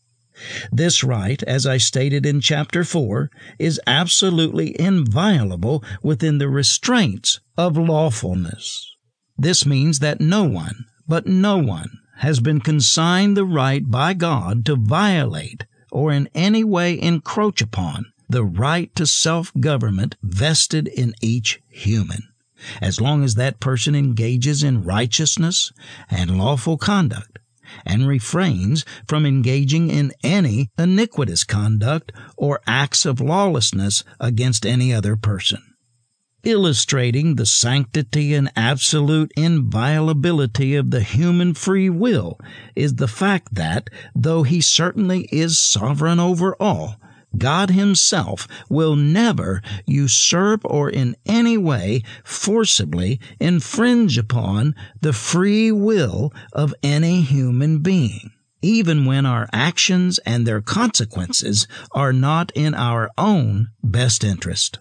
This 0.71 1.03
right, 1.03 1.41
as 1.43 1.65
I 1.65 1.77
stated 1.77 2.25
in 2.25 2.41
chapter 2.41 2.83
4, 2.83 3.31
is 3.57 3.81
absolutely 3.87 4.79
inviolable 4.79 5.83
within 6.03 6.37
the 6.37 6.49
restraints 6.49 7.39
of 7.57 7.75
lawfulness. 7.75 8.95
This 9.35 9.65
means 9.65 9.99
that 9.99 10.21
no 10.21 10.43
one, 10.43 10.85
but 11.07 11.25
no 11.25 11.57
one, 11.57 11.89
has 12.17 12.39
been 12.39 12.59
consigned 12.59 13.37
the 13.37 13.45
right 13.45 13.89
by 13.89 14.13
God 14.13 14.65
to 14.65 14.75
violate 14.75 15.65
or 15.91 16.11
in 16.11 16.29
any 16.33 16.63
way 16.63 16.99
encroach 16.99 17.61
upon 17.61 18.11
the 18.29 18.43
right 18.43 18.93
to 18.95 19.05
self 19.05 19.51
government 19.59 20.15
vested 20.21 20.87
in 20.87 21.13
each 21.21 21.61
human, 21.69 22.29
as 22.81 22.99
long 22.99 23.23
as 23.23 23.35
that 23.35 23.59
person 23.59 23.95
engages 23.95 24.63
in 24.63 24.83
righteousness 24.83 25.71
and 26.09 26.37
lawful 26.37 26.77
conduct 26.77 27.39
and 27.85 28.07
refrains 28.07 28.85
from 29.07 29.25
engaging 29.25 29.89
in 29.89 30.11
any 30.23 30.69
iniquitous 30.77 31.43
conduct 31.43 32.11
or 32.35 32.61
acts 32.65 33.05
of 33.05 33.21
lawlessness 33.21 34.03
against 34.19 34.65
any 34.65 34.93
other 34.93 35.15
person 35.15 35.61
illustrating 36.47 37.35
the 37.35 37.45
sanctity 37.45 38.33
and 38.33 38.49
absolute 38.55 39.29
inviolability 39.35 40.75
of 40.75 40.91
the 40.91 41.01
human 41.01 41.53
free 41.53 41.89
will 41.89 42.39
is 42.73 42.95
the 42.95 43.07
fact 43.07 43.53
that, 43.53 43.89
though 44.15 44.43
he 44.43 44.61
certainly 44.61 45.27
is 45.29 45.59
sovereign 45.59 46.21
over 46.21 46.55
all, 46.57 46.95
God 47.37 47.71
Himself 47.71 48.47
will 48.69 48.95
never 48.95 49.61
usurp 49.85 50.61
or 50.63 50.89
in 50.89 51.17
any 51.25 51.57
way 51.57 52.01
forcibly 52.23 53.19
infringe 53.41 54.17
upon 54.17 54.73
the 55.01 55.11
free 55.11 55.69
will 55.69 56.31
of 56.53 56.73
any 56.81 57.23
human 57.23 57.79
being, 57.79 58.31
even 58.61 59.05
when 59.05 59.25
our 59.25 59.49
actions 59.51 60.17
and 60.19 60.47
their 60.47 60.61
consequences 60.61 61.67
are 61.91 62.13
not 62.13 62.53
in 62.55 62.73
our 62.73 63.09
own 63.17 63.67
best 63.83 64.23
interest. 64.23 64.79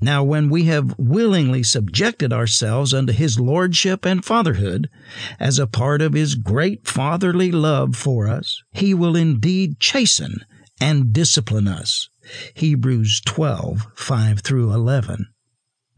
Now, 0.00 0.22
when 0.22 0.48
we 0.48 0.64
have 0.64 0.94
willingly 0.96 1.62
subjected 1.62 2.32
ourselves 2.32 2.94
unto 2.94 3.12
His 3.12 3.40
Lordship 3.40 4.06
and 4.06 4.24
Fatherhood, 4.24 4.88
as 5.40 5.58
a 5.58 5.66
part 5.66 6.00
of 6.00 6.12
His 6.12 6.36
great 6.36 6.86
fatherly 6.86 7.50
love 7.50 7.96
for 7.96 8.28
us, 8.28 8.62
He 8.72 8.94
will 8.94 9.16
indeed 9.16 9.80
chasten 9.80 10.44
and 10.80 11.12
discipline 11.12 11.66
us. 11.66 12.10
Hebrews 12.54 13.22
12, 13.24 13.88
5 13.94 14.40
through 14.40 14.72
11. 14.72 15.26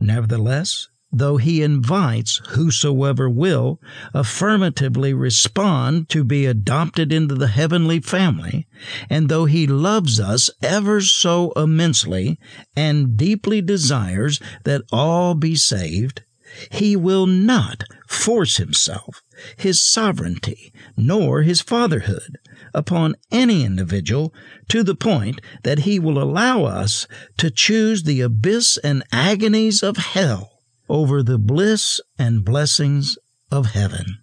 Nevertheless, 0.00 0.88
though 1.12 1.36
he 1.36 1.62
invites 1.62 2.40
whosoever 2.50 3.28
will 3.28 3.80
affirmatively 4.14 5.12
respond 5.12 6.08
to 6.08 6.22
be 6.22 6.46
adopted 6.46 7.12
into 7.12 7.34
the 7.34 7.48
heavenly 7.48 8.00
family, 8.00 8.66
and 9.08 9.28
though 9.28 9.44
he 9.44 9.66
loves 9.66 10.20
us 10.20 10.50
ever 10.62 11.00
so 11.00 11.50
immensely 11.52 12.38
and 12.76 13.16
deeply 13.16 13.60
desires 13.60 14.40
that 14.64 14.82
all 14.92 15.34
be 15.34 15.56
saved, 15.56 16.22
he 16.70 16.96
will 16.96 17.26
not 17.26 17.84
force 18.08 18.56
himself, 18.56 19.22
his 19.56 19.80
sovereignty, 19.80 20.72
nor 20.96 21.42
his 21.42 21.60
fatherhood 21.60 22.38
upon 22.74 23.14
any 23.30 23.64
individual 23.64 24.34
to 24.68 24.82
the 24.82 24.94
point 24.94 25.40
that 25.62 25.80
he 25.80 25.98
will 25.98 26.22
allow 26.22 26.64
us 26.64 27.06
to 27.36 27.50
choose 27.50 28.02
the 28.02 28.20
abyss 28.20 28.78
and 28.78 29.02
agonies 29.12 29.82
of 29.82 29.96
hell 29.96 30.49
over 30.90 31.22
the 31.22 31.38
bliss 31.38 32.00
and 32.18 32.44
blessings 32.44 33.16
of 33.50 33.66
heaven. 33.66 34.18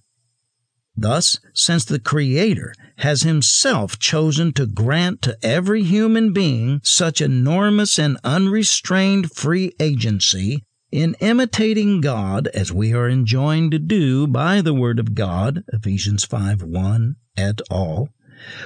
Thus, 0.97 1.39
since 1.53 1.85
the 1.85 1.99
Creator 1.99 2.73
has 2.97 3.21
Himself 3.21 3.97
chosen 3.97 4.51
to 4.53 4.65
grant 4.65 5.21
to 5.21 5.37
every 5.41 5.83
human 5.83 6.33
being 6.33 6.81
such 6.83 7.21
enormous 7.21 7.97
and 7.97 8.17
unrestrained 8.23 9.31
free 9.31 9.71
agency, 9.79 10.63
in 10.91 11.15
imitating 11.21 12.01
God 12.01 12.47
as 12.47 12.73
we 12.73 12.93
are 12.93 13.09
enjoined 13.09 13.71
to 13.71 13.79
do 13.79 14.27
by 14.27 14.61
the 14.61 14.73
Word 14.73 14.99
of 14.99 15.15
God, 15.15 15.63
Ephesians 15.71 16.25
5 16.25 16.63
1 16.63 17.15
et 17.37 17.61
al., 17.71 18.09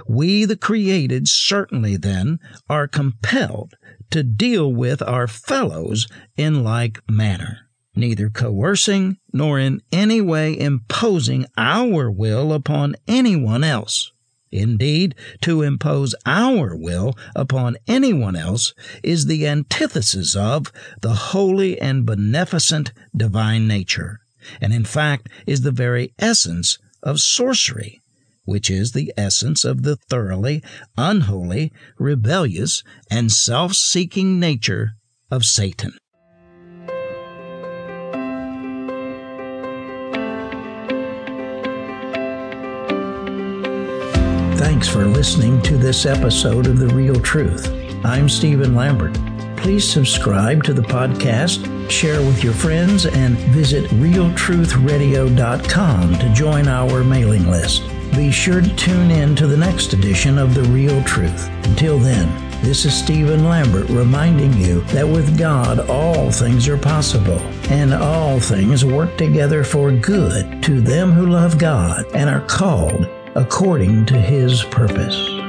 we, 0.08 0.46
the 0.46 0.58
created, 0.58 1.28
certainly 1.28 1.98
then 1.98 2.40
are 2.68 2.88
compelled 2.88 3.76
to 4.10 4.24
deal 4.24 4.74
with 4.74 5.02
our 5.04 5.28
fellows 5.28 6.08
in 6.36 6.64
like 6.64 7.00
manner 7.10 7.71
neither 7.96 8.30
coercing 8.30 9.18
nor 9.34 9.60
in 9.60 9.82
any 9.92 10.22
way 10.22 10.58
imposing 10.58 11.46
our 11.58 12.10
will 12.10 12.54
upon 12.54 12.96
anyone 13.08 13.64
else. 13.64 14.12
Indeed, 14.52 15.16
to 15.42 15.62
impose 15.62 16.14
our 16.26 16.76
will 16.76 17.18
upon 17.36 17.78
anyone 17.88 18.36
else 18.36 18.74
is 19.02 19.26
the 19.26 19.48
antithesis 19.48 20.36
of 20.36 20.72
the 21.02 21.14
holy 21.14 21.80
and 21.80 22.06
beneficent 22.06 22.92
divine 23.16 23.66
nature, 23.68 24.20
and 24.60 24.74
in 24.74 24.84
fact 24.84 25.30
is 25.48 25.62
the 25.62 25.72
very 25.72 26.14
essence 26.20 26.78
of 27.02 27.22
sorcery, 27.22 28.02
which 28.44 28.70
is 28.70 28.92
the 28.92 29.14
essence 29.16 29.64
of 29.64 29.84
the 29.84 29.96
thoroughly 29.96 30.62
unholy, 30.98 31.72
rebellious, 31.98 32.84
and 33.10 33.32
self 33.32 33.74
seeking 33.74 34.38
nature 34.38 34.96
of 35.30 35.46
Satan. 35.46 35.94
Thanks 44.82 44.96
for 44.96 45.06
listening 45.06 45.62
to 45.62 45.78
this 45.78 46.08
episode 46.08 46.66
of 46.66 46.80
The 46.80 46.88
Real 46.88 47.14
Truth. 47.14 47.72
I'm 48.04 48.28
Stephen 48.28 48.74
Lambert. 48.74 49.14
Please 49.56 49.88
subscribe 49.88 50.64
to 50.64 50.74
the 50.74 50.82
podcast, 50.82 51.88
share 51.88 52.20
with 52.22 52.44
your 52.44 52.54
friends, 52.54 53.06
and 53.06 53.38
visit 53.54 53.86
realtruthradio.com 53.92 56.16
to 56.16 56.34
join 56.34 56.68
our 56.68 57.04
mailing 57.04 57.48
list. 57.48 57.84
Be 58.16 58.32
sure 58.32 58.60
to 58.60 58.76
tune 58.76 59.12
in 59.12 59.36
to 59.36 59.46
the 59.46 59.56
next 59.56 59.94
edition 59.94 60.40
of 60.40 60.56
The 60.56 60.64
Real 60.64 61.04
Truth. 61.04 61.48
Until 61.66 62.00
then, 62.00 62.28
this 62.64 62.84
is 62.84 62.96
Stephen 62.96 63.46
Lambert 63.46 63.88
reminding 63.88 64.54
you 64.54 64.82
that 64.86 65.08
with 65.08 65.38
God 65.38 65.88
all 65.92 66.32
things 66.32 66.68
are 66.68 66.76
possible, 66.76 67.38
and 67.70 67.94
all 67.94 68.40
things 68.40 68.84
work 68.84 69.16
together 69.16 69.64
for 69.64 69.92
good 69.92 70.64
to 70.64 70.82
them 70.82 71.12
who 71.12 71.28
love 71.28 71.60
God 71.60 72.04
and 72.16 72.28
are 72.28 72.42
called 72.48 73.08
according 73.36 74.06
to 74.08 74.20
his 74.20 74.64
purpose. 74.66 75.41